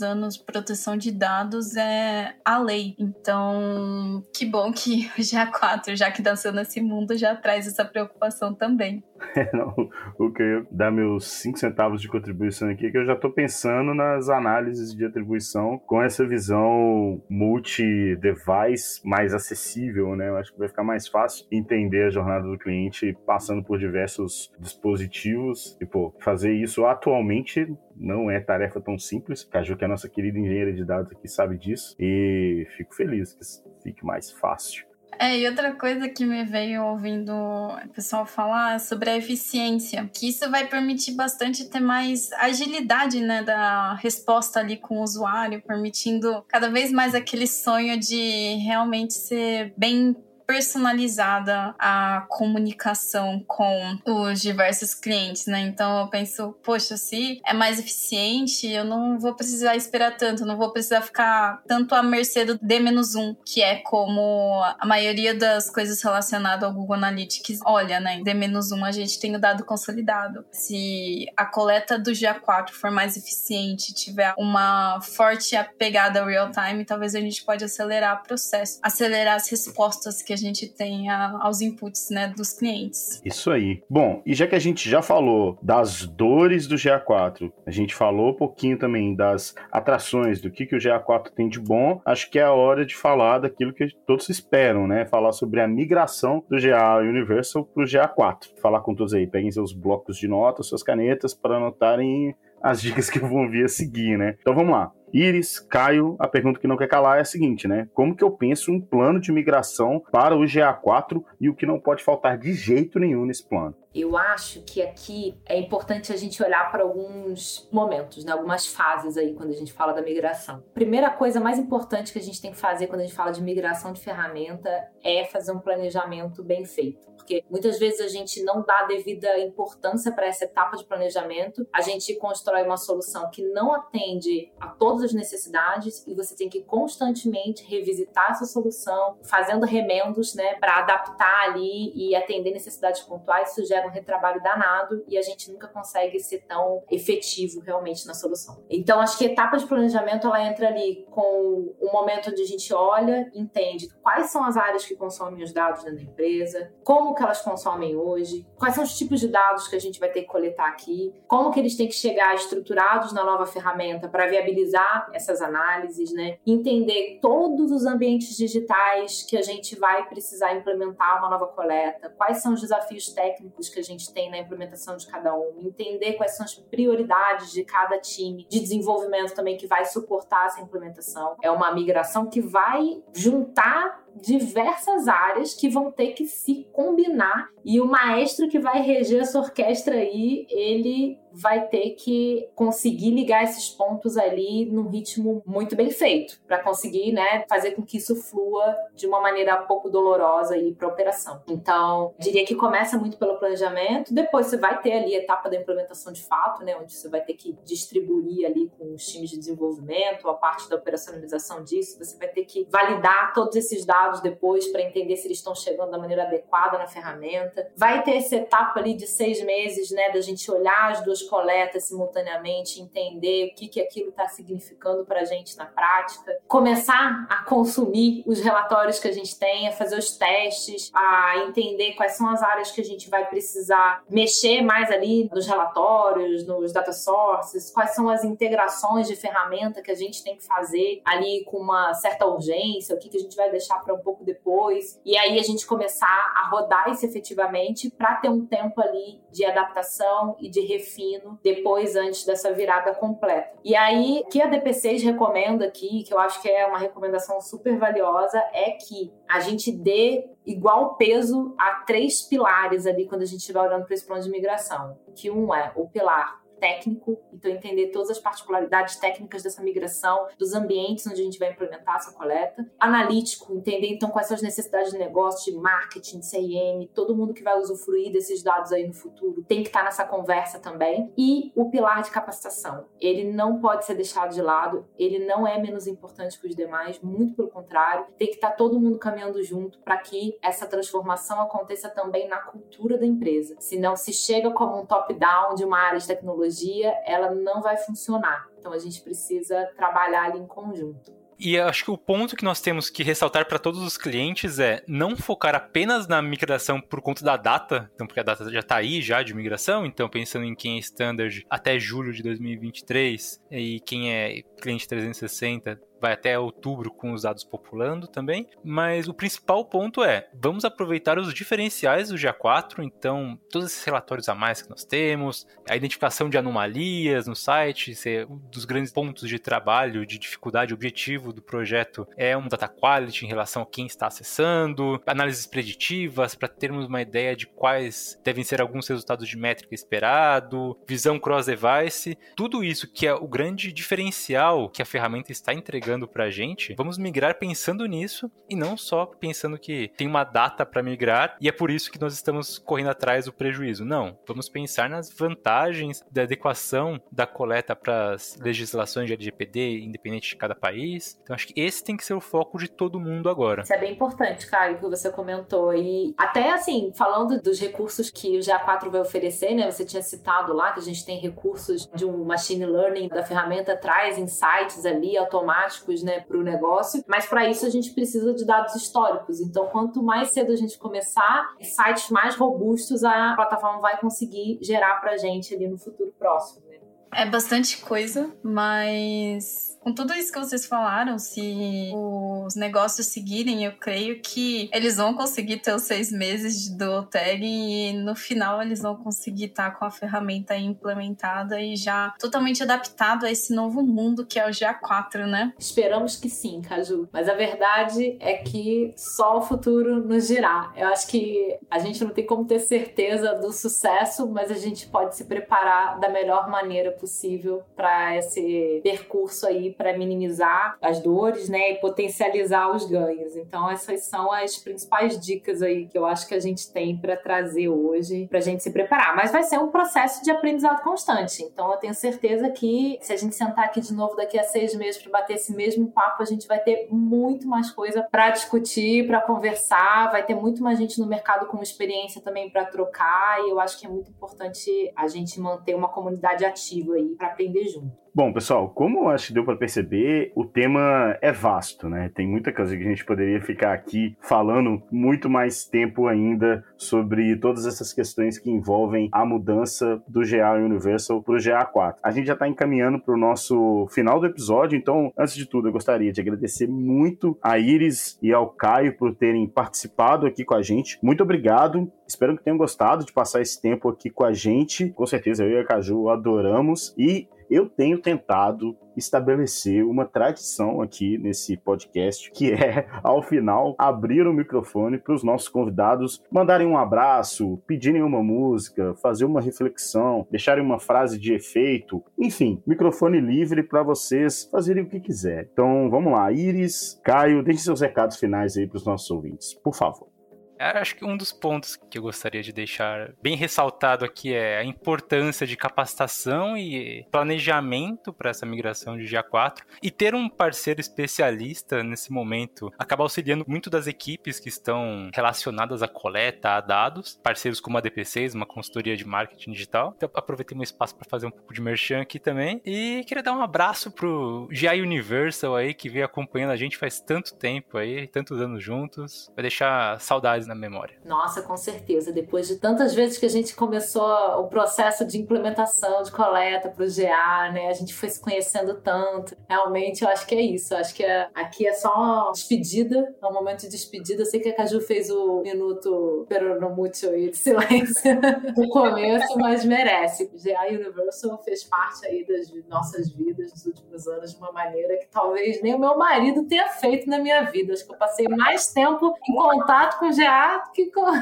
anos, 0.00 0.36
proteção 0.38 0.96
de 0.96 1.10
dados 1.10 1.76
é 1.76 2.36
a 2.44 2.58
lei. 2.58 2.94
Então, 2.98 4.24
que 4.32 4.46
bom 4.46 4.72
que 4.72 5.10
o 5.18 5.20
GA4, 5.20 5.96
já 5.96 6.10
que 6.10 6.22
nasceu 6.22 6.52
nesse 6.52 6.80
mundo, 6.80 7.16
já 7.16 7.34
traz 7.34 7.66
essa 7.66 7.84
preocupação 7.84 8.54
também. 8.54 9.02
O 10.18 10.30
que 10.30 10.64
dar 10.70 10.90
meus 10.90 11.26
5 11.40 11.58
centavos 11.58 12.00
de 12.00 12.08
contribuição 12.08 12.68
aqui 12.68 12.90
que 12.90 12.98
eu 12.98 13.04
já 13.04 13.14
estou 13.14 13.30
pensando 13.30 13.94
nas 13.94 14.28
análises 14.28 14.94
de 14.94 15.04
atribuição 15.04 15.78
com 15.78 16.02
essa 16.02 16.26
visão 16.26 17.22
multi-device 17.28 19.00
mais 19.04 19.34
acessível, 19.34 20.14
né? 20.16 20.28
Eu 20.28 20.36
acho 20.36 20.52
que 20.52 20.58
vai 20.58 20.68
ficar 20.68 20.84
mais 20.84 21.08
fácil 21.08 21.46
entender 21.50 22.04
a 22.04 22.10
jornada 22.10 22.46
do 22.46 22.58
cliente 22.58 23.16
passando 23.26 23.62
por 23.64 23.78
diversos 23.78 24.52
dispositivos. 24.58 25.76
E, 25.80 25.86
pô, 25.86 26.14
fazer 26.20 26.52
isso 26.52 26.84
atualmente 26.86 27.66
não 27.96 28.30
é 28.30 28.40
tarefa 28.40 28.80
tão 28.80 28.98
simples. 28.98 29.44
Caju, 29.44 29.76
que 29.76 29.84
é 29.84 29.86
a 29.86 29.90
nossa 29.90 30.08
querida 30.08 30.38
engenheira 30.38 30.72
de 30.72 30.84
dados 30.84 31.12
aqui, 31.12 31.28
sabe 31.28 31.56
disso. 31.56 31.94
E 31.98 32.66
fico 32.76 32.94
feliz 32.94 33.34
que 33.34 33.44
fique 33.82 34.04
mais 34.04 34.30
fácil. 34.32 34.93
É, 35.18 35.38
e 35.38 35.46
outra 35.46 35.72
coisa 35.72 36.08
que 36.08 36.24
me 36.24 36.44
veio 36.44 36.84
ouvindo 36.84 37.32
o 37.32 37.88
pessoal 37.94 38.26
falar 38.26 38.76
é 38.76 38.78
sobre 38.78 39.10
a 39.10 39.16
eficiência, 39.16 40.08
que 40.12 40.28
isso 40.28 40.50
vai 40.50 40.66
permitir 40.66 41.12
bastante 41.12 41.64
ter 41.64 41.80
mais 41.80 42.32
agilidade, 42.32 43.20
né, 43.20 43.42
da 43.42 43.94
resposta 43.94 44.60
ali 44.60 44.76
com 44.76 44.98
o 44.98 45.02
usuário, 45.02 45.62
permitindo 45.62 46.44
cada 46.48 46.68
vez 46.68 46.90
mais 46.90 47.14
aquele 47.14 47.46
sonho 47.46 47.98
de 47.98 48.54
realmente 48.64 49.14
ser 49.14 49.72
bem 49.76 50.16
personalizada 50.46 51.74
a 51.78 52.26
comunicação 52.28 53.42
com 53.46 53.98
os 54.06 54.40
diversos 54.40 54.94
clientes, 54.94 55.46
né? 55.46 55.60
Então 55.60 56.00
eu 56.00 56.08
penso, 56.08 56.54
poxa, 56.62 56.96
se 56.96 57.40
é 57.46 57.52
mais 57.52 57.78
eficiente, 57.78 58.70
eu 58.70 58.84
não 58.84 59.18
vou 59.18 59.34
precisar 59.34 59.76
esperar 59.76 60.16
tanto, 60.16 60.44
não 60.44 60.56
vou 60.56 60.72
precisar 60.72 61.00
ficar 61.00 61.62
tanto 61.66 61.94
à 61.94 62.02
mercê 62.02 62.44
do 62.44 62.58
D-1, 62.58 63.36
que 63.44 63.62
é 63.62 63.76
como 63.76 64.62
a 64.78 64.86
maioria 64.86 65.34
das 65.34 65.70
coisas 65.70 66.02
relacionadas 66.02 66.64
ao 66.64 66.74
Google 66.74 66.96
Analytics 66.96 67.60
olha, 67.64 67.98
né? 68.00 68.20
D-1 68.22 68.84
a 68.84 68.92
gente 68.92 69.18
tem 69.18 69.34
o 69.34 69.40
dado 69.40 69.64
consolidado. 69.64 70.44
Se 70.52 71.26
a 71.36 71.46
coleta 71.46 71.98
do 71.98 72.10
GA4 72.10 72.70
for 72.70 72.90
mais 72.90 73.16
eficiente, 73.16 73.94
tiver 73.94 74.34
uma 74.36 75.00
forte 75.00 75.56
pegada 75.78 76.24
real 76.24 76.50
time, 76.50 76.84
talvez 76.84 77.14
a 77.14 77.20
gente 77.20 77.44
pode 77.44 77.64
acelerar 77.64 78.20
o 78.20 78.22
processo, 78.22 78.78
acelerar 78.82 79.36
as 79.36 79.48
respostas 79.48 80.22
que 80.22 80.33
a 80.34 80.36
gente 80.36 80.68
tem 80.68 81.08
aos 81.08 81.60
inputs, 81.60 82.10
né, 82.10 82.32
dos 82.36 82.52
clientes. 82.52 83.22
Isso 83.24 83.50
aí. 83.50 83.82
Bom, 83.88 84.22
e 84.26 84.34
já 84.34 84.46
que 84.46 84.54
a 84.54 84.58
gente 84.58 84.88
já 84.88 85.00
falou 85.00 85.58
das 85.62 86.04
dores 86.04 86.66
do 86.66 86.76
GA4, 86.76 87.52
a 87.66 87.70
gente 87.70 87.94
falou 87.94 88.30
um 88.30 88.34
pouquinho 88.34 88.78
também 88.78 89.14
das 89.14 89.54
atrações, 89.70 90.40
do 90.40 90.50
que, 90.50 90.66
que 90.66 90.76
o 90.76 90.78
GA4 90.78 91.30
tem 91.30 91.48
de 91.48 91.60
bom, 91.60 92.00
acho 92.04 92.30
que 92.30 92.38
é 92.38 92.42
a 92.42 92.52
hora 92.52 92.84
de 92.84 92.96
falar 92.96 93.38
daquilo 93.38 93.72
que 93.72 93.88
todos 94.06 94.28
esperam, 94.28 94.86
né? 94.86 95.06
Falar 95.06 95.32
sobre 95.32 95.60
a 95.60 95.68
migração 95.68 96.44
do 96.48 96.60
GA 96.60 96.98
Universal 96.98 97.64
para 97.64 97.84
o 97.84 97.86
GA4. 97.86 98.60
Falar 98.60 98.80
com 98.80 98.94
todos 98.94 99.14
aí, 99.14 99.26
peguem 99.26 99.50
seus 99.50 99.72
blocos 99.72 100.16
de 100.16 100.28
notas, 100.28 100.66
suas 100.66 100.82
canetas 100.82 101.34
para 101.34 101.56
anotarem 101.56 102.34
as 102.64 102.80
dicas 102.80 103.10
que 103.10 103.18
vão 103.18 103.50
vir 103.50 103.66
a 103.66 103.68
seguir, 103.68 104.16
né? 104.16 104.36
Então 104.40 104.54
vamos 104.54 104.72
lá. 104.72 104.90
Iris, 105.12 105.60
Caio, 105.60 106.16
a 106.18 106.26
pergunta 106.26 106.58
que 106.58 106.66
não 106.66 106.76
quer 106.76 106.88
calar 106.88 107.18
é 107.18 107.20
a 107.20 107.24
seguinte, 107.24 107.68
né? 107.68 107.86
Como 107.94 108.16
que 108.16 108.24
eu 108.24 108.32
penso 108.32 108.72
um 108.72 108.80
plano 108.80 109.20
de 109.20 109.30
migração 109.30 110.02
para 110.10 110.36
o 110.36 110.40
GA4 110.40 111.22
e 111.40 111.48
o 111.48 111.54
que 111.54 111.64
não 111.64 111.78
pode 111.78 112.02
faltar 112.02 112.36
de 112.36 112.52
jeito 112.52 112.98
nenhum 112.98 113.24
nesse 113.24 113.48
plano? 113.48 113.76
Eu 113.94 114.16
acho 114.16 114.62
que 114.62 114.82
aqui 114.82 115.38
é 115.46 115.56
importante 115.56 116.12
a 116.12 116.16
gente 116.16 116.42
olhar 116.42 116.68
para 116.72 116.82
alguns 116.82 117.68
momentos, 117.70 118.24
né? 118.24 118.32
algumas 118.32 118.66
fases 118.66 119.16
aí 119.16 119.34
quando 119.34 119.50
a 119.50 119.54
gente 119.54 119.72
fala 119.72 119.92
da 119.92 120.02
migração. 120.02 120.64
Primeira 120.74 121.10
coisa 121.10 121.38
mais 121.38 121.60
importante 121.60 122.12
que 122.12 122.18
a 122.18 122.22
gente 122.22 122.42
tem 122.42 122.50
que 122.50 122.58
fazer 122.58 122.88
quando 122.88 123.02
a 123.02 123.04
gente 123.04 123.14
fala 123.14 123.30
de 123.30 123.40
migração 123.40 123.92
de 123.92 124.00
ferramenta 124.00 124.68
é 125.04 125.24
fazer 125.26 125.52
um 125.52 125.60
planejamento 125.60 126.42
bem 126.42 126.64
feito, 126.64 127.06
porque 127.24 127.42
muitas 127.50 127.78
vezes 127.78 128.00
a 128.00 128.08
gente 128.08 128.42
não 128.42 128.62
dá 128.62 128.84
devida 128.84 129.38
importância 129.38 130.12
para 130.12 130.26
essa 130.26 130.44
etapa 130.44 130.76
de 130.76 130.84
planejamento, 130.84 131.66
a 131.72 131.80
gente 131.80 132.14
constrói 132.16 132.62
uma 132.62 132.76
solução 132.76 133.30
que 133.30 133.42
não 133.42 133.72
atende 133.72 134.52
a 134.60 134.68
todas 134.68 135.04
as 135.04 135.14
necessidades 135.14 136.06
e 136.06 136.14
você 136.14 136.36
tem 136.36 136.50
que 136.50 136.62
constantemente 136.62 137.64
revisitar 137.64 138.32
essa 138.32 138.44
solução, 138.44 139.16
fazendo 139.22 139.64
remendos, 139.64 140.34
né, 140.34 140.54
para 140.56 140.80
adaptar 140.80 141.48
ali 141.48 141.92
e 141.94 142.14
atender 142.14 142.52
necessidades 142.52 143.00
pontuais. 143.00 143.52
Isso 143.52 143.64
gera 143.64 143.86
um 143.86 143.90
retrabalho 143.90 144.42
danado 144.42 145.02
e 145.08 145.16
a 145.16 145.22
gente 145.22 145.50
nunca 145.50 145.66
consegue 145.66 146.20
ser 146.20 146.44
tão 146.46 146.82
efetivo 146.90 147.60
realmente 147.60 148.06
na 148.06 148.12
solução. 148.12 148.62
Então, 148.68 149.00
acho 149.00 149.16
que 149.16 149.26
a 149.26 149.30
etapa 149.32 149.56
de 149.56 149.66
planejamento 149.66 150.26
ela 150.26 150.42
entra 150.44 150.68
ali 150.68 151.06
com 151.10 151.74
o 151.80 151.90
momento 151.90 152.30
onde 152.30 152.42
a 152.42 152.46
gente 152.46 152.72
olha, 152.74 153.30
entende 153.34 153.88
quais 154.02 154.26
são 154.26 154.44
as 154.44 154.58
áreas 154.58 154.84
que 154.84 154.94
consomem 154.94 155.42
os 155.42 155.52
dados 155.52 155.84
dentro 155.84 155.96
da 155.96 156.02
empresa, 156.02 156.70
como 156.84 157.13
que 157.14 157.22
elas 157.22 157.40
consomem 157.40 157.96
hoje, 157.96 158.46
quais 158.58 158.74
são 158.74 158.84
os 158.84 158.96
tipos 158.96 159.20
de 159.20 159.28
dados 159.28 159.68
que 159.68 159.76
a 159.76 159.80
gente 159.80 160.00
vai 160.00 160.10
ter 160.10 160.22
que 160.22 160.26
coletar 160.26 160.66
aqui, 160.66 161.14
como 161.28 161.50
que 161.50 161.60
eles 161.60 161.76
têm 161.76 161.88
que 161.88 161.94
chegar 161.94 162.34
estruturados 162.34 163.12
na 163.12 163.24
nova 163.24 163.46
ferramenta 163.46 164.08
para 164.08 164.26
viabilizar 164.26 165.08
essas 165.12 165.40
análises, 165.40 166.12
né? 166.12 166.38
Entender 166.46 167.18
todos 167.20 167.70
os 167.70 167.86
ambientes 167.86 168.36
digitais 168.36 169.22
que 169.22 169.36
a 169.36 169.42
gente 169.42 169.78
vai 169.78 170.08
precisar 170.08 170.54
implementar 170.54 171.18
uma 171.18 171.30
nova 171.30 171.46
coleta, 171.46 172.10
quais 172.16 172.42
são 172.42 172.54
os 172.54 172.60
desafios 172.60 173.08
técnicos 173.12 173.68
que 173.68 173.80
a 173.80 173.82
gente 173.82 174.12
tem 174.12 174.30
na 174.30 174.38
implementação 174.38 174.96
de 174.96 175.06
cada 175.06 175.34
um, 175.36 175.60
entender 175.60 176.14
quais 176.14 176.36
são 176.36 176.44
as 176.44 176.54
prioridades 176.54 177.52
de 177.52 177.64
cada 177.64 177.98
time 177.98 178.46
de 178.48 178.60
desenvolvimento 178.60 179.34
também 179.34 179.56
que 179.56 179.66
vai 179.66 179.84
suportar 179.84 180.46
essa 180.46 180.60
implementação. 180.60 181.36
É 181.42 181.50
uma 181.50 181.72
migração 181.72 182.26
que 182.26 182.40
vai 182.40 183.02
juntar 183.12 184.03
diversas 184.14 185.08
áreas 185.08 185.54
que 185.54 185.68
vão 185.68 185.90
ter 185.90 186.12
que 186.12 186.26
se 186.26 186.66
combinar 186.72 187.48
e 187.64 187.80
o 187.80 187.86
maestro 187.86 188.48
que 188.48 188.58
vai 188.58 188.80
reger 188.82 189.22
essa 189.22 189.38
orquestra 189.38 189.96
aí, 189.96 190.46
ele 190.50 191.18
vai 191.32 191.66
ter 191.66 191.90
que 191.90 192.48
conseguir 192.54 193.10
ligar 193.10 193.42
esses 193.42 193.68
pontos 193.68 194.16
ali 194.16 194.66
num 194.66 194.88
ritmo 194.88 195.42
muito 195.44 195.74
bem 195.74 195.90
feito, 195.90 196.40
para 196.46 196.62
conseguir, 196.62 197.12
né, 197.12 197.44
fazer 197.48 197.72
com 197.72 197.82
que 197.82 197.96
isso 197.96 198.14
flua 198.14 198.76
de 198.94 199.06
uma 199.06 199.20
maneira 199.20 199.56
pouco 199.56 199.90
dolorosa 199.90 200.54
aí 200.54 200.72
para 200.72 200.86
a 200.86 200.92
operação. 200.92 201.42
Então, 201.48 202.14
diria 202.18 202.44
que 202.44 202.54
começa 202.54 202.96
muito 202.96 203.18
pelo 203.18 203.36
planejamento, 203.38 204.14
depois 204.14 204.46
você 204.46 204.56
vai 204.56 204.80
ter 204.80 204.92
ali 204.92 205.14
a 205.16 205.18
etapa 205.18 205.50
da 205.50 205.56
implementação 205.56 206.12
de 206.12 206.22
fato, 206.22 206.62
né, 206.62 206.76
onde 206.76 206.92
você 206.92 207.08
vai 207.08 207.22
ter 207.22 207.34
que 207.34 207.56
distribuir 207.64 208.46
ali 208.46 208.70
com 208.78 208.94
os 208.94 209.04
times 209.04 209.30
de 209.30 209.38
desenvolvimento, 209.38 210.28
a 210.28 210.34
parte 210.34 210.68
da 210.68 210.76
operacionalização 210.76 211.64
disso, 211.64 211.98
você 211.98 212.16
vai 212.16 212.28
ter 212.28 212.44
que 212.44 212.64
validar 212.70 213.32
todos 213.32 213.56
esses 213.56 213.84
dados 213.84 214.03
depois 214.20 214.66
para 214.68 214.82
entender 214.82 215.16
se 215.16 215.26
eles 215.26 215.38
estão 215.38 215.54
chegando 215.54 215.90
da 215.90 215.98
maneira 215.98 216.24
adequada 216.24 216.78
na 216.78 216.86
ferramenta. 216.86 217.70
Vai 217.76 218.02
ter 218.02 218.16
essa 218.16 218.36
etapa 218.36 218.80
ali 218.80 218.94
de 218.94 219.06
seis 219.06 219.42
meses, 219.42 219.90
né, 219.90 220.10
da 220.10 220.20
gente 220.20 220.50
olhar 220.50 220.90
as 220.90 221.02
duas 221.02 221.22
coletas 221.22 221.84
simultaneamente, 221.84 222.80
entender 222.80 223.50
o 223.50 223.54
que, 223.54 223.68
que 223.68 223.80
aquilo 223.80 224.10
está 224.10 224.28
significando 224.28 225.04
para 225.04 225.20
a 225.20 225.24
gente 225.24 225.56
na 225.56 225.66
prática, 225.66 226.38
começar 226.46 227.26
a 227.28 227.44
consumir 227.44 228.22
os 228.26 228.40
relatórios 228.40 228.98
que 228.98 229.08
a 229.08 229.12
gente 229.12 229.38
tem, 229.38 229.68
a 229.68 229.72
fazer 229.72 229.98
os 229.98 230.16
testes, 230.16 230.90
a 230.94 231.44
entender 231.46 231.92
quais 231.94 232.12
são 232.12 232.28
as 232.28 232.42
áreas 232.42 232.70
que 232.70 232.80
a 232.80 232.84
gente 232.84 233.08
vai 233.08 233.26
precisar 233.26 234.02
mexer 234.08 234.62
mais 234.62 234.90
ali 234.90 235.28
nos 235.32 235.46
relatórios, 235.46 236.46
nos 236.46 236.72
data 236.72 236.92
sources, 236.92 237.70
quais 237.70 237.94
são 237.94 238.08
as 238.08 238.24
integrações 238.24 239.06
de 239.06 239.16
ferramenta 239.16 239.82
que 239.82 239.90
a 239.90 239.94
gente 239.94 240.22
tem 240.22 240.36
que 240.36 240.44
fazer 240.44 241.00
ali 241.04 241.44
com 241.44 241.58
uma 241.58 241.94
certa 241.94 242.26
urgência, 242.26 242.94
o 242.94 242.98
que, 242.98 243.08
que 243.08 243.16
a 243.16 243.20
gente 243.20 243.36
vai 243.36 243.50
deixar 243.50 243.82
para 243.82 243.93
um 243.94 244.02
pouco 244.02 244.24
depois, 244.24 245.00
e 245.04 245.16
aí 245.16 245.38
a 245.38 245.42
gente 245.42 245.66
começar 245.66 246.32
a 246.36 246.48
rodar 246.48 246.90
isso 246.90 247.04
efetivamente 247.04 247.90
para 247.90 248.16
ter 248.16 248.28
um 248.28 248.46
tempo 248.46 248.80
ali 248.80 249.20
de 249.30 249.44
adaptação 249.44 250.36
e 250.38 250.48
de 250.48 250.60
refino 250.60 251.38
depois, 251.42 251.96
antes 251.96 252.24
dessa 252.24 252.52
virada 252.52 252.94
completa. 252.94 253.56
E 253.64 253.74
aí, 253.74 254.22
o 254.24 254.28
que 254.28 254.40
a 254.40 254.50
DP6 254.50 255.02
recomenda 255.02 255.66
aqui, 255.66 256.04
que 256.04 256.12
eu 256.12 256.18
acho 256.18 256.40
que 256.40 256.48
é 256.48 256.66
uma 256.66 256.78
recomendação 256.78 257.40
super 257.40 257.76
valiosa, 257.78 258.38
é 258.52 258.72
que 258.72 259.12
a 259.28 259.40
gente 259.40 259.72
dê 259.72 260.28
igual 260.46 260.96
peso 260.96 261.54
a 261.58 261.82
três 261.86 262.22
pilares 262.22 262.86
ali 262.86 263.06
quando 263.06 263.22
a 263.22 263.26
gente 263.26 263.40
estiver 263.40 263.60
olhando 263.60 263.84
para 263.84 263.94
esse 263.94 264.06
plano 264.06 264.22
de 264.22 264.30
migração. 264.30 264.98
Que 265.14 265.30
um 265.30 265.54
é 265.54 265.72
o 265.74 265.88
pilar 265.88 266.43
técnico, 266.58 267.20
então 267.32 267.50
entender 267.50 267.88
todas 267.88 268.10
as 268.10 268.18
particularidades 268.18 268.96
técnicas 268.96 269.42
dessa 269.42 269.62
migração, 269.62 270.26
dos 270.38 270.54
ambientes 270.54 271.06
onde 271.06 271.20
a 271.20 271.24
gente 271.24 271.38
vai 271.38 271.50
implementar 271.50 271.96
essa 271.96 272.12
coleta. 272.12 272.66
Analítico, 272.78 273.54
entender 273.54 273.88
então 273.88 274.10
quais 274.10 274.28
são 274.28 274.34
as 274.34 274.42
necessidades 274.42 274.92
de 274.92 274.98
negócio, 274.98 275.52
de 275.52 275.58
marketing, 275.58 276.20
de 276.20 276.30
CRM, 276.30 276.88
todo 276.94 277.14
mundo 277.14 277.34
que 277.34 277.42
vai 277.42 277.58
usufruir 277.58 278.12
desses 278.12 278.42
dados 278.42 278.72
aí 278.72 278.86
no 278.86 278.94
futuro 278.94 279.44
tem 279.46 279.62
que 279.62 279.68
estar 279.68 279.84
nessa 279.84 280.04
conversa 280.04 280.58
também. 280.58 281.12
E 281.16 281.52
o 281.54 281.70
pilar 281.70 282.02
de 282.02 282.10
capacitação, 282.10 282.86
ele 283.00 283.24
não 283.32 283.60
pode 283.60 283.84
ser 283.84 283.94
deixado 283.94 284.32
de 284.32 284.42
lado, 284.42 284.86
ele 284.98 285.24
não 285.24 285.46
é 285.46 285.60
menos 285.60 285.86
importante 285.86 286.40
que 286.40 286.46
os 286.46 286.54
demais, 286.54 287.00
muito 287.00 287.34
pelo 287.34 287.48
contrário, 287.48 288.06
tem 288.16 288.28
que 288.28 288.34
estar 288.34 288.52
todo 288.52 288.80
mundo 288.80 288.98
caminhando 288.98 289.42
junto 289.42 289.78
para 289.80 289.98
que 289.98 290.38
essa 290.42 290.66
transformação 290.66 291.40
aconteça 291.40 291.88
também 291.88 292.28
na 292.28 292.38
cultura 292.38 292.98
da 292.98 293.06
empresa. 293.06 293.56
Se 293.58 293.78
não 293.78 293.96
se 293.96 294.12
chega 294.12 294.50
como 294.50 294.80
um 294.80 294.86
top-down 294.86 295.54
de 295.54 295.64
uma 295.64 295.78
área 295.78 295.98
de 295.98 296.06
tecnologia 296.06 296.43
tecnologia, 296.44 296.92
ela 297.06 297.34
não 297.34 297.62
vai 297.62 297.76
funcionar. 297.76 298.46
Então 298.58 298.72
a 298.72 298.78
gente 298.78 299.00
precisa 299.02 299.66
trabalhar 299.76 300.24
ali 300.24 300.38
em 300.38 300.46
conjunto. 300.46 301.12
E 301.38 301.58
acho 301.58 301.84
que 301.84 301.90
o 301.90 301.98
ponto 301.98 302.36
que 302.36 302.44
nós 302.44 302.60
temos 302.60 302.88
que 302.88 303.02
ressaltar 303.02 303.46
para 303.46 303.58
todos 303.58 303.82
os 303.82 303.98
clientes 303.98 304.60
é 304.60 304.84
não 304.86 305.16
focar 305.16 305.54
apenas 305.54 306.06
na 306.06 306.22
migração 306.22 306.80
por 306.80 307.02
conta 307.02 307.24
da 307.24 307.36
data, 307.36 307.90
então 307.92 308.06
porque 308.06 308.20
a 308.20 308.22
data 308.22 308.48
já 308.48 308.60
está 308.60 308.76
aí 308.76 309.02
já 309.02 309.20
de 309.20 309.34
migração, 309.34 309.84
então 309.84 310.08
pensando 310.08 310.44
em 310.44 310.54
quem 310.54 310.76
é 310.76 310.78
standard 310.78 311.44
até 311.50 311.76
julho 311.76 312.12
de 312.12 312.22
2023 312.22 313.40
e 313.50 313.80
quem 313.80 314.14
é 314.14 314.42
cliente 314.60 314.86
360 314.86 315.80
vai 316.04 316.12
até 316.12 316.38
outubro 316.38 316.90
com 316.90 317.14
os 317.14 317.22
dados 317.22 317.44
populando 317.44 318.06
também, 318.06 318.46
mas 318.62 319.08
o 319.08 319.14
principal 319.14 319.64
ponto 319.64 320.04
é, 320.04 320.28
vamos 320.34 320.62
aproveitar 320.62 321.18
os 321.18 321.32
diferenciais 321.32 322.10
do 322.10 322.16
GA4, 322.16 322.84
então 322.84 323.40
todos 323.50 323.68
esses 323.68 323.82
relatórios 323.82 324.28
a 324.28 324.34
mais 324.34 324.60
que 324.60 324.68
nós 324.68 324.84
temos, 324.84 325.46
a 325.66 325.74
identificação 325.74 326.28
de 326.28 326.36
anomalias 326.36 327.26
no 327.26 327.34
site, 327.34 327.94
ser 327.94 328.26
um 328.26 328.36
dos 328.36 328.66
grandes 328.66 328.92
pontos 328.92 329.26
de 329.26 329.38
trabalho, 329.38 330.04
de 330.04 330.18
dificuldade, 330.18 330.74
objetivo 330.74 331.32
do 331.32 331.40
projeto 331.40 332.06
é 332.18 332.36
um 332.36 332.48
data 332.48 332.68
quality 332.68 333.24
em 333.24 333.28
relação 333.28 333.62
a 333.62 333.66
quem 333.66 333.86
está 333.86 334.06
acessando, 334.08 335.00
análises 335.06 335.46
preditivas 335.46 336.34
para 336.34 336.48
termos 336.48 336.84
uma 336.84 337.00
ideia 337.00 337.34
de 337.34 337.46
quais 337.46 338.20
devem 338.22 338.44
ser 338.44 338.60
alguns 338.60 338.86
resultados 338.88 339.26
de 339.26 339.38
métrica 339.38 339.74
esperado, 339.74 340.76
visão 340.86 341.18
cross-device, 341.18 342.18
tudo 342.36 342.62
isso 342.62 342.86
que 342.92 343.06
é 343.06 343.14
o 343.14 343.26
grande 343.26 343.72
diferencial 343.72 344.68
que 344.68 344.82
a 344.82 344.86
ferramenta 344.86 345.32
está 345.32 345.54
entregando 345.54 345.93
migrando 345.94 346.08
pra 346.08 346.30
gente, 346.30 346.74
vamos 346.76 346.98
migrar 346.98 347.38
pensando 347.38 347.86
nisso 347.86 348.30
e 348.48 348.56
não 348.56 348.76
só 348.76 349.06
pensando 349.06 349.58
que 349.58 349.90
tem 349.96 350.06
uma 350.06 350.24
data 350.24 350.66
para 350.66 350.82
migrar 350.82 351.36
e 351.40 351.48
é 351.48 351.52
por 351.52 351.70
isso 351.70 351.90
que 351.90 352.00
nós 352.00 352.14
estamos 352.14 352.58
correndo 352.58 352.90
atrás 352.90 353.26
do 353.26 353.32
prejuízo. 353.32 353.84
Não, 353.84 354.18
vamos 354.26 354.48
pensar 354.48 354.90
nas 354.90 355.10
vantagens 355.10 356.04
da 356.10 356.22
adequação 356.22 357.00
da 357.10 357.26
coleta 357.26 357.76
para 357.76 358.14
as 358.14 358.36
legislações 358.40 359.06
de 359.06 359.14
LGPD, 359.14 359.80
independente 359.80 360.30
de 360.30 360.36
cada 360.36 360.54
país. 360.54 361.18
Então 361.22 361.34
acho 361.34 361.46
que 361.46 361.60
esse 361.60 361.84
tem 361.84 361.96
que 361.96 362.04
ser 362.04 362.14
o 362.14 362.20
foco 362.20 362.58
de 362.58 362.68
todo 362.68 363.00
mundo 363.00 363.28
agora. 363.28 363.62
Isso 363.62 363.72
é 363.72 363.78
bem 363.78 363.92
importante, 363.92 364.46
Caio, 364.46 364.78
que 364.78 364.88
você 364.88 365.10
comentou. 365.10 365.74
E 365.74 366.14
até 366.18 366.52
assim, 366.52 366.92
falando 366.96 367.40
dos 367.40 367.60
recursos 367.60 368.10
que 368.10 368.36
o 368.36 368.40
GA4 368.40 368.90
vai 368.90 369.00
oferecer, 369.00 369.54
né? 369.54 369.70
Você 369.70 369.84
tinha 369.84 370.02
citado 370.02 370.52
lá 370.52 370.72
que 370.72 370.80
a 370.80 370.82
gente 370.82 371.04
tem 371.04 371.18
recursos 371.18 371.88
de 371.94 372.04
um 372.04 372.24
machine 372.24 372.66
learning 372.66 373.08
da 373.08 373.22
ferramenta 373.22 373.76
traz 373.76 374.18
insights 374.18 374.84
ali 374.84 375.16
automáticos, 375.16 375.83
né, 376.02 376.20
para 376.20 376.38
o 376.38 376.42
negócio. 376.42 377.04
Mas 377.06 377.26
para 377.26 377.48
isso 377.48 377.66
a 377.66 377.70
gente 377.70 377.92
precisa 377.92 378.34
de 378.34 378.44
dados 378.44 378.74
históricos. 378.74 379.40
Então, 379.40 379.66
quanto 379.66 380.02
mais 380.02 380.30
cedo 380.30 380.52
a 380.52 380.56
gente 380.56 380.78
começar, 380.78 381.54
sites 381.60 382.10
mais 382.10 382.34
robustos 382.36 383.04
a 383.04 383.34
plataforma 383.34 383.80
vai 383.80 383.98
conseguir 383.98 384.58
gerar 384.62 385.00
para 385.00 385.12
a 385.12 385.16
gente 385.16 385.54
ali 385.54 385.68
no 385.68 385.78
futuro 385.78 386.12
próximo. 386.18 386.64
Né? 386.68 386.78
É 387.14 387.26
bastante 387.26 387.80
coisa, 387.82 388.34
mas 388.42 389.73
com 389.84 389.92
tudo 389.92 390.14
isso 390.14 390.32
que 390.32 390.38
vocês 390.38 390.64
falaram, 390.64 391.18
se 391.18 391.92
os 391.94 392.56
negócios 392.56 393.06
seguirem, 393.08 393.66
eu 393.66 393.72
creio 393.72 394.22
que 394.22 394.70
eles 394.72 394.96
vão 394.96 395.12
conseguir 395.12 395.58
ter 395.58 395.74
os 395.74 395.82
seis 395.82 396.10
meses 396.10 396.70
do 396.70 397.02
tag 397.02 397.44
e 397.44 397.92
no 397.92 398.16
final 398.16 398.62
eles 398.62 398.80
vão 398.80 398.96
conseguir 398.96 399.44
estar 399.44 399.72
com 399.72 399.84
a 399.84 399.90
ferramenta 399.90 400.56
implementada 400.56 401.60
e 401.60 401.76
já 401.76 402.14
totalmente 402.18 402.62
adaptado 402.62 403.26
a 403.26 403.30
esse 403.30 403.54
novo 403.54 403.82
mundo 403.82 404.24
que 404.24 404.38
é 404.38 404.46
o 404.46 404.50
GA4, 404.50 405.26
né? 405.26 405.52
Esperamos 405.58 406.16
que 406.16 406.30
sim, 406.30 406.62
Caju. 406.62 407.06
Mas 407.12 407.28
a 407.28 407.34
verdade 407.34 408.16
é 408.20 408.38
que 408.38 408.94
só 408.96 409.36
o 409.36 409.42
futuro 409.42 410.02
nos 410.02 410.28
dirá. 410.28 410.72
Eu 410.74 410.88
acho 410.88 411.06
que 411.08 411.58
a 411.70 411.78
gente 411.78 412.02
não 412.02 412.10
tem 412.10 412.24
como 412.24 412.46
ter 412.46 412.60
certeza 412.60 413.34
do 413.34 413.52
sucesso, 413.52 414.26
mas 414.30 414.50
a 414.50 414.54
gente 414.54 414.86
pode 414.86 415.14
se 415.14 415.24
preparar 415.24 416.00
da 416.00 416.08
melhor 416.08 416.48
maneira 416.48 416.90
possível 416.90 417.62
para 417.76 418.16
esse 418.16 418.80
percurso 418.82 419.46
aí 419.46 419.73
para 419.76 419.96
minimizar 419.96 420.76
as 420.80 421.00
dores, 421.00 421.48
né, 421.48 421.72
e 421.72 421.74
potencializar 421.76 422.74
os 422.74 422.86
ganhos. 422.86 423.36
Então 423.36 423.70
essas 423.70 424.04
são 424.04 424.32
as 424.32 424.56
principais 424.58 425.18
dicas 425.18 425.62
aí 425.62 425.86
que 425.86 425.96
eu 425.96 426.06
acho 426.06 426.26
que 426.26 426.34
a 426.34 426.40
gente 426.40 426.70
tem 426.72 426.96
para 426.96 427.16
trazer 427.16 427.68
hoje 427.68 428.26
para 428.28 428.38
a 428.38 428.42
gente 428.42 428.62
se 428.62 428.70
preparar. 428.70 429.14
Mas 429.16 429.32
vai 429.32 429.42
ser 429.42 429.58
um 429.58 429.68
processo 429.68 430.22
de 430.22 430.30
aprendizado 430.30 430.82
constante. 430.82 431.42
Então 431.42 431.70
eu 431.70 431.76
tenho 431.78 431.94
certeza 431.94 432.50
que 432.50 432.98
se 433.00 433.12
a 433.12 433.16
gente 433.16 433.34
sentar 433.34 433.66
aqui 433.66 433.80
de 433.80 433.92
novo 433.92 434.16
daqui 434.16 434.38
a 434.38 434.44
seis 434.44 434.74
meses 434.74 435.00
para 435.02 435.12
bater 435.12 435.34
esse 435.34 435.54
mesmo 435.54 435.90
papo, 435.90 436.22
a 436.22 436.26
gente 436.26 436.46
vai 436.46 436.58
ter 436.58 436.88
muito 436.90 437.46
mais 437.46 437.70
coisa 437.70 438.02
para 438.02 438.30
discutir, 438.30 439.06
para 439.06 439.20
conversar. 439.20 440.10
Vai 440.10 440.24
ter 440.24 440.34
muito 440.34 440.62
mais 440.62 440.78
gente 440.78 441.00
no 441.00 441.06
mercado 441.06 441.46
com 441.46 441.62
experiência 441.62 442.20
também 442.20 442.50
para 442.50 442.64
trocar. 442.64 443.40
E 443.44 443.50
eu 443.50 443.60
acho 443.60 443.78
que 443.78 443.86
é 443.86 443.88
muito 443.88 444.10
importante 444.10 444.92
a 444.96 445.08
gente 445.08 445.40
manter 445.40 445.74
uma 445.74 445.88
comunidade 445.88 446.44
ativa 446.44 446.94
aí 446.94 447.14
para 447.16 447.28
aprender 447.28 447.66
junto. 447.66 448.03
Bom, 448.16 448.32
pessoal, 448.32 448.68
como 448.68 449.08
acho 449.08 449.26
que 449.26 449.32
deu 449.32 449.44
para 449.44 449.56
perceber, 449.56 450.30
o 450.36 450.44
tema 450.44 451.18
é 451.20 451.32
vasto, 451.32 451.88
né? 451.88 452.12
Tem 452.14 452.24
muita 452.24 452.52
coisa 452.52 452.76
que 452.76 452.84
a 452.84 452.88
gente 452.88 453.04
poderia 453.04 453.40
ficar 453.40 453.72
aqui 453.72 454.16
falando 454.20 454.80
muito 454.88 455.28
mais 455.28 455.64
tempo 455.66 456.06
ainda 456.06 456.64
sobre 456.76 457.34
todas 457.34 457.66
essas 457.66 457.92
questões 457.92 458.38
que 458.38 458.48
envolvem 458.48 459.08
a 459.10 459.24
mudança 459.24 460.00
do 460.06 460.20
GA 460.20 460.52
Universal 460.52 461.24
para 461.24 461.34
o 461.34 461.38
GA4. 461.38 461.96
A 462.00 462.12
gente 462.12 462.26
já 462.26 462.34
está 462.34 462.46
encaminhando 462.46 463.00
para 463.00 463.14
o 463.14 463.18
nosso 463.18 463.88
final 463.90 464.20
do 464.20 464.26
episódio, 464.26 464.78
então, 464.78 465.12
antes 465.18 465.34
de 465.34 465.44
tudo, 465.44 465.66
eu 465.66 465.72
gostaria 465.72 466.12
de 466.12 466.20
agradecer 466.20 466.68
muito 466.68 467.36
a 467.42 467.58
Iris 467.58 468.16
e 468.22 468.32
ao 468.32 468.48
Caio 468.48 468.96
por 468.96 469.12
terem 469.12 469.48
participado 469.48 470.24
aqui 470.24 470.44
com 470.44 470.54
a 470.54 470.62
gente. 470.62 471.00
Muito 471.02 471.24
obrigado. 471.24 471.90
Espero 472.06 472.36
que 472.36 472.44
tenham 472.44 472.58
gostado 472.58 473.04
de 473.04 473.12
passar 473.12 473.40
esse 473.40 473.60
tempo 473.60 473.88
aqui 473.88 474.08
com 474.08 474.24
a 474.24 474.32
gente. 474.32 474.90
Com 474.90 475.04
certeza 475.04 475.42
eu 475.42 475.50
e 475.50 475.58
a 475.58 475.64
Caju 475.64 476.10
adoramos 476.10 476.94
e 476.96 477.26
eu 477.50 477.68
tenho 477.68 477.98
tentado 477.98 478.76
estabelecer 478.96 479.84
uma 479.84 480.04
tradição 480.04 480.80
aqui 480.80 481.18
nesse 481.18 481.56
podcast, 481.56 482.30
que 482.30 482.52
é, 482.52 482.86
ao 483.02 483.22
final, 483.22 483.74
abrir 483.78 484.26
o 484.26 484.32
microfone 484.32 484.98
para 484.98 485.14
os 485.14 485.24
nossos 485.24 485.48
convidados 485.48 486.22
mandarem 486.30 486.66
um 486.66 486.78
abraço, 486.78 487.58
pedirem 487.66 488.02
uma 488.02 488.22
música, 488.22 488.94
fazer 489.02 489.24
uma 489.24 489.40
reflexão, 489.40 490.26
deixarem 490.30 490.64
uma 490.64 490.78
frase 490.78 491.18
de 491.18 491.34
efeito, 491.34 492.02
enfim, 492.18 492.62
microfone 492.66 493.20
livre 493.20 493.62
para 493.62 493.82
vocês 493.82 494.48
fazerem 494.50 494.84
o 494.84 494.88
que 494.88 495.00
quiser. 495.00 495.48
Então, 495.52 495.90
vamos 495.90 496.12
lá, 496.12 496.30
Iris, 496.32 497.00
Caio, 497.02 497.42
deixe 497.42 497.62
seus 497.62 497.80
recados 497.80 498.16
finais 498.16 498.56
aí 498.56 498.66
para 498.66 498.76
os 498.76 498.86
nossos 498.86 499.10
ouvintes, 499.10 499.54
por 499.54 499.74
favor. 499.74 500.13
Acho 500.58 500.96
que 500.96 501.04
um 501.04 501.16
dos 501.16 501.32
pontos 501.32 501.76
que 501.76 501.98
eu 501.98 502.02
gostaria 502.02 502.42
de 502.42 502.52
deixar 502.52 503.12
bem 503.22 503.36
ressaltado 503.36 504.04
aqui 504.04 504.32
é 504.32 504.58
a 504.58 504.64
importância 504.64 505.46
de 505.46 505.56
capacitação 505.56 506.56
e 506.56 507.06
planejamento 507.10 508.12
para 508.12 508.30
essa 508.30 508.46
migração 508.46 508.96
de 508.96 509.04
GA4 509.04 509.62
e 509.82 509.90
ter 509.90 510.14
um 510.14 510.28
parceiro 510.28 510.80
especialista 510.80 511.82
nesse 511.82 512.12
momento 512.12 512.72
acaba 512.78 513.02
auxiliando 513.02 513.44
muito 513.46 513.68
das 513.68 513.86
equipes 513.86 514.38
que 514.38 514.48
estão 514.48 515.10
relacionadas 515.14 515.82
à 515.82 515.88
coleta, 515.88 516.50
a 516.50 516.60
dados, 516.60 517.18
parceiros 517.22 517.60
como 517.60 517.78
a 517.78 517.82
DP6, 517.82 518.34
uma 518.34 518.46
consultoria 518.46 518.96
de 518.96 519.06
marketing 519.06 519.52
digital. 519.52 519.94
Então 519.96 520.10
aproveitei 520.14 520.56
um 520.56 520.62
espaço 520.62 520.94
para 520.96 521.08
fazer 521.08 521.26
um 521.26 521.30
pouco 521.30 521.52
de 521.52 521.60
merchan 521.60 522.00
aqui 522.00 522.18
também 522.18 522.60
e 522.64 523.04
queria 523.06 523.22
dar 523.22 523.32
um 523.32 523.42
abraço 523.42 523.90
pro 523.90 524.48
GA 524.50 524.72
Universal 524.72 525.56
aí 525.56 525.74
que 525.74 525.88
veio 525.88 526.04
acompanhando 526.04 526.50
a 526.50 526.56
gente 526.56 526.76
faz 526.76 527.00
tanto 527.00 527.34
tempo 527.34 527.76
aí, 527.78 528.06
tantos 528.06 528.40
anos 528.40 528.62
juntos. 528.62 529.30
Vai 529.34 529.42
deixar 529.42 530.00
saudades 530.00 530.46
na 530.54 530.60
memória. 530.60 530.96
Nossa, 531.04 531.42
com 531.42 531.56
certeza. 531.56 532.12
Depois 532.12 532.46
de 532.46 532.56
tantas 532.56 532.94
vezes 532.94 533.18
que 533.18 533.26
a 533.26 533.30
gente 533.30 533.54
começou 533.54 534.04
o 534.40 534.46
processo 534.48 535.04
de 535.04 535.18
implementação 535.18 536.02
de 536.02 536.10
coleta 536.10 536.68
para 536.70 536.84
o 536.84 536.88
GA, 536.88 537.52
né? 537.52 537.68
A 537.68 537.72
gente 537.72 537.92
foi 537.92 538.08
se 538.08 538.20
conhecendo 538.20 538.74
tanto. 538.80 539.36
Realmente, 539.48 540.02
eu 540.02 540.08
acho 540.08 540.26
que 540.26 540.34
é 540.34 540.40
isso. 540.40 540.72
Eu 540.72 540.78
acho 540.78 540.94
que 540.94 541.04
é, 541.04 541.28
aqui 541.34 541.66
é 541.66 541.72
só 541.72 542.30
despedida, 542.30 543.14
é 543.20 543.26
um 543.26 543.32
momento 543.32 543.62
de 543.62 543.70
despedida. 543.70 544.22
Eu 544.22 544.26
sei 544.26 544.40
que 544.40 544.48
a 544.48 544.54
Caju 544.54 544.80
fez 544.80 545.10
o 545.10 545.42
minuto 545.42 546.24
peronomútil 546.28 547.10
aí 547.10 547.30
de 547.30 547.36
silêncio 547.36 548.14
no 548.56 548.68
começo, 548.68 549.36
mas 549.38 549.64
merece. 549.64 550.30
GA 550.34 550.66
Universal 550.68 551.42
fez 551.42 551.64
parte 551.64 552.06
aí 552.06 552.24
das 552.24 552.52
nossas 552.68 553.10
vidas 553.10 553.50
nos 553.52 553.66
últimos 553.66 554.06
anos 554.06 554.32
de 554.32 554.38
uma 554.38 554.52
maneira 554.52 554.96
que 554.98 555.06
talvez 555.10 555.60
nem 555.62 555.74
o 555.74 555.78
meu 555.78 555.96
marido 555.96 556.44
tenha 556.44 556.68
feito 556.68 557.08
na 557.08 557.18
minha 557.18 557.42
vida. 557.42 557.72
Acho 557.72 557.84
que 557.84 557.92
eu 557.92 557.98
passei 557.98 558.26
mais 558.28 558.68
tempo 558.72 559.14
em 559.28 559.34
contato 559.34 559.98
com 559.98 560.06
o 560.06 560.14
GA 560.14 560.33
que. 560.34 561.12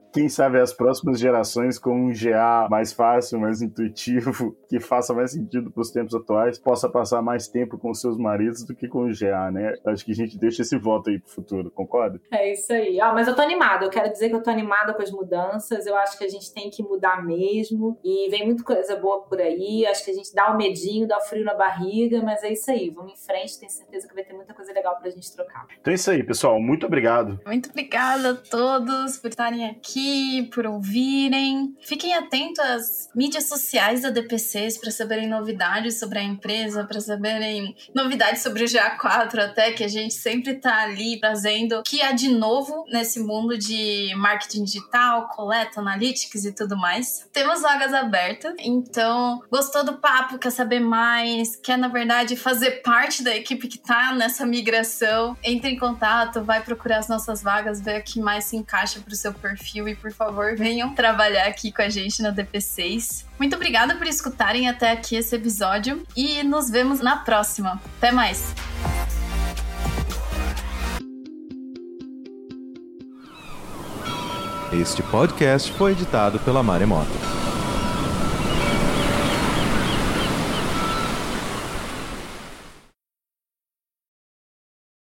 Quem 0.16 0.30
sabe 0.30 0.58
as 0.58 0.72
próximas 0.72 1.20
gerações 1.20 1.78
com 1.78 1.90
um 1.94 2.10
GA 2.10 2.68
mais 2.70 2.90
fácil, 2.90 3.38
mais 3.38 3.60
intuitivo, 3.60 4.56
que 4.66 4.80
faça 4.80 5.12
mais 5.12 5.32
sentido 5.32 5.70
para 5.70 5.82
os 5.82 5.90
tempos 5.90 6.14
atuais, 6.14 6.58
possa 6.58 6.88
passar 6.88 7.20
mais 7.20 7.48
tempo 7.48 7.76
com 7.76 7.92
seus 7.92 8.16
maridos 8.16 8.64
do 8.64 8.74
que 8.74 8.88
com 8.88 9.04
o 9.04 9.10
GA, 9.14 9.50
né? 9.50 9.74
Acho 9.84 10.06
que 10.06 10.12
a 10.12 10.14
gente 10.14 10.38
deixa 10.38 10.62
esse 10.62 10.78
voto 10.78 11.10
aí 11.10 11.18
pro 11.18 11.30
futuro, 11.30 11.70
concorda? 11.70 12.18
É 12.30 12.50
isso 12.50 12.72
aí. 12.72 12.98
Ah, 12.98 13.12
mas 13.12 13.28
eu 13.28 13.36
tô 13.36 13.42
animada, 13.42 13.84
eu 13.84 13.90
quero 13.90 14.10
dizer 14.10 14.30
que 14.30 14.34
eu 14.34 14.42
tô 14.42 14.48
animada 14.48 14.94
com 14.94 15.02
as 15.02 15.10
mudanças, 15.10 15.84
eu 15.84 15.94
acho 15.96 16.16
que 16.16 16.24
a 16.24 16.30
gente 16.30 16.50
tem 16.50 16.70
que 16.70 16.82
mudar 16.82 17.22
mesmo, 17.22 17.98
e 18.02 18.30
vem 18.30 18.46
muita 18.46 18.64
coisa 18.64 18.96
boa 18.96 19.20
por 19.20 19.38
aí, 19.38 19.84
acho 19.84 20.02
que 20.02 20.12
a 20.12 20.14
gente 20.14 20.34
dá 20.34 20.50
o 20.50 20.54
um 20.54 20.56
medinho, 20.56 21.06
dá 21.06 21.18
o 21.18 21.20
um 21.20 21.24
frio 21.24 21.44
na 21.44 21.52
barriga, 21.52 22.22
mas 22.22 22.42
é 22.42 22.54
isso 22.54 22.70
aí, 22.70 22.88
vamos 22.88 23.12
em 23.12 23.16
frente, 23.18 23.60
tenho 23.60 23.70
certeza 23.70 24.08
que 24.08 24.14
vai 24.14 24.24
ter 24.24 24.32
muita 24.32 24.54
coisa 24.54 24.72
legal 24.72 24.96
pra 24.98 25.10
gente 25.10 25.30
trocar. 25.36 25.66
Então 25.78 25.92
é 25.92 25.94
isso 25.94 26.10
aí, 26.10 26.22
pessoal, 26.22 26.58
muito 26.58 26.86
obrigado. 26.86 27.38
Muito 27.44 27.68
obrigada 27.68 28.30
a 28.30 28.34
todos 28.34 29.18
por 29.18 29.28
estarem 29.28 29.68
aqui, 29.68 30.05
por 30.52 30.66
ouvirem. 30.66 31.76
Fiquem 31.80 32.14
atentos 32.14 32.58
às 32.58 33.08
mídias 33.14 33.48
sociais 33.48 34.02
da 34.02 34.10
DPCs 34.10 34.78
para 34.78 34.90
saberem 34.90 35.28
novidades 35.28 35.98
sobre 35.98 36.18
a 36.18 36.22
empresa, 36.22 36.84
para 36.84 37.00
saberem 37.00 37.76
novidades 37.94 38.42
sobre 38.42 38.64
o 38.64 38.66
GA4, 38.66 39.38
até 39.38 39.72
que 39.72 39.84
a 39.84 39.88
gente 39.88 40.14
sempre 40.14 40.52
está 40.52 40.82
ali 40.82 41.20
trazendo 41.20 41.78
o 41.78 41.82
que 41.82 42.02
há 42.02 42.12
de 42.12 42.28
novo 42.28 42.84
nesse 42.90 43.20
mundo 43.20 43.56
de 43.56 44.12
marketing 44.16 44.64
digital, 44.64 45.28
coleta, 45.28 45.80
analytics 45.80 46.44
e 46.44 46.52
tudo 46.52 46.76
mais. 46.76 47.28
Temos 47.32 47.62
vagas 47.62 47.94
abertas, 47.94 48.54
então 48.58 49.40
gostou 49.50 49.84
do 49.84 49.98
papo, 49.98 50.38
quer 50.38 50.50
saber 50.50 50.80
mais, 50.80 51.54
quer 51.54 51.78
na 51.78 51.88
verdade 51.88 52.36
fazer 52.36 52.82
parte 52.82 53.22
da 53.22 53.34
equipe 53.36 53.68
que 53.68 53.78
está 53.78 54.12
nessa 54.12 54.44
migração, 54.44 55.36
entre 55.44 55.70
em 55.70 55.78
contato, 55.78 56.42
vai 56.42 56.60
procurar 56.62 56.98
as 56.98 57.08
nossas 57.08 57.40
vagas, 57.40 57.80
ver 57.80 57.96
aqui 57.96 58.16
que 58.16 58.20
mais 58.20 58.44
se 58.46 58.56
encaixa 58.56 59.00
para 59.00 59.12
o 59.12 59.16
seu 59.16 59.32
perfil 59.34 59.85
e, 59.88 59.94
por 59.94 60.12
favor, 60.12 60.56
venham 60.56 60.94
trabalhar 60.94 61.46
aqui 61.46 61.72
com 61.72 61.82
a 61.82 61.88
gente 61.88 62.22
na 62.22 62.32
DP6. 62.32 63.24
Muito 63.38 63.54
obrigada 63.56 63.94
por 63.96 64.06
escutarem 64.06 64.68
até 64.68 64.90
aqui 64.92 65.16
esse 65.16 65.34
episódio 65.36 66.02
e 66.16 66.42
nos 66.42 66.70
vemos 66.70 67.00
na 67.00 67.16
próxima. 67.16 67.80
Até 67.98 68.10
mais! 68.10 68.54
Este 74.72 75.02
podcast 75.04 75.72
foi 75.72 75.92
editado 75.92 76.38
pela 76.40 76.62
Maremoto. 76.62 77.35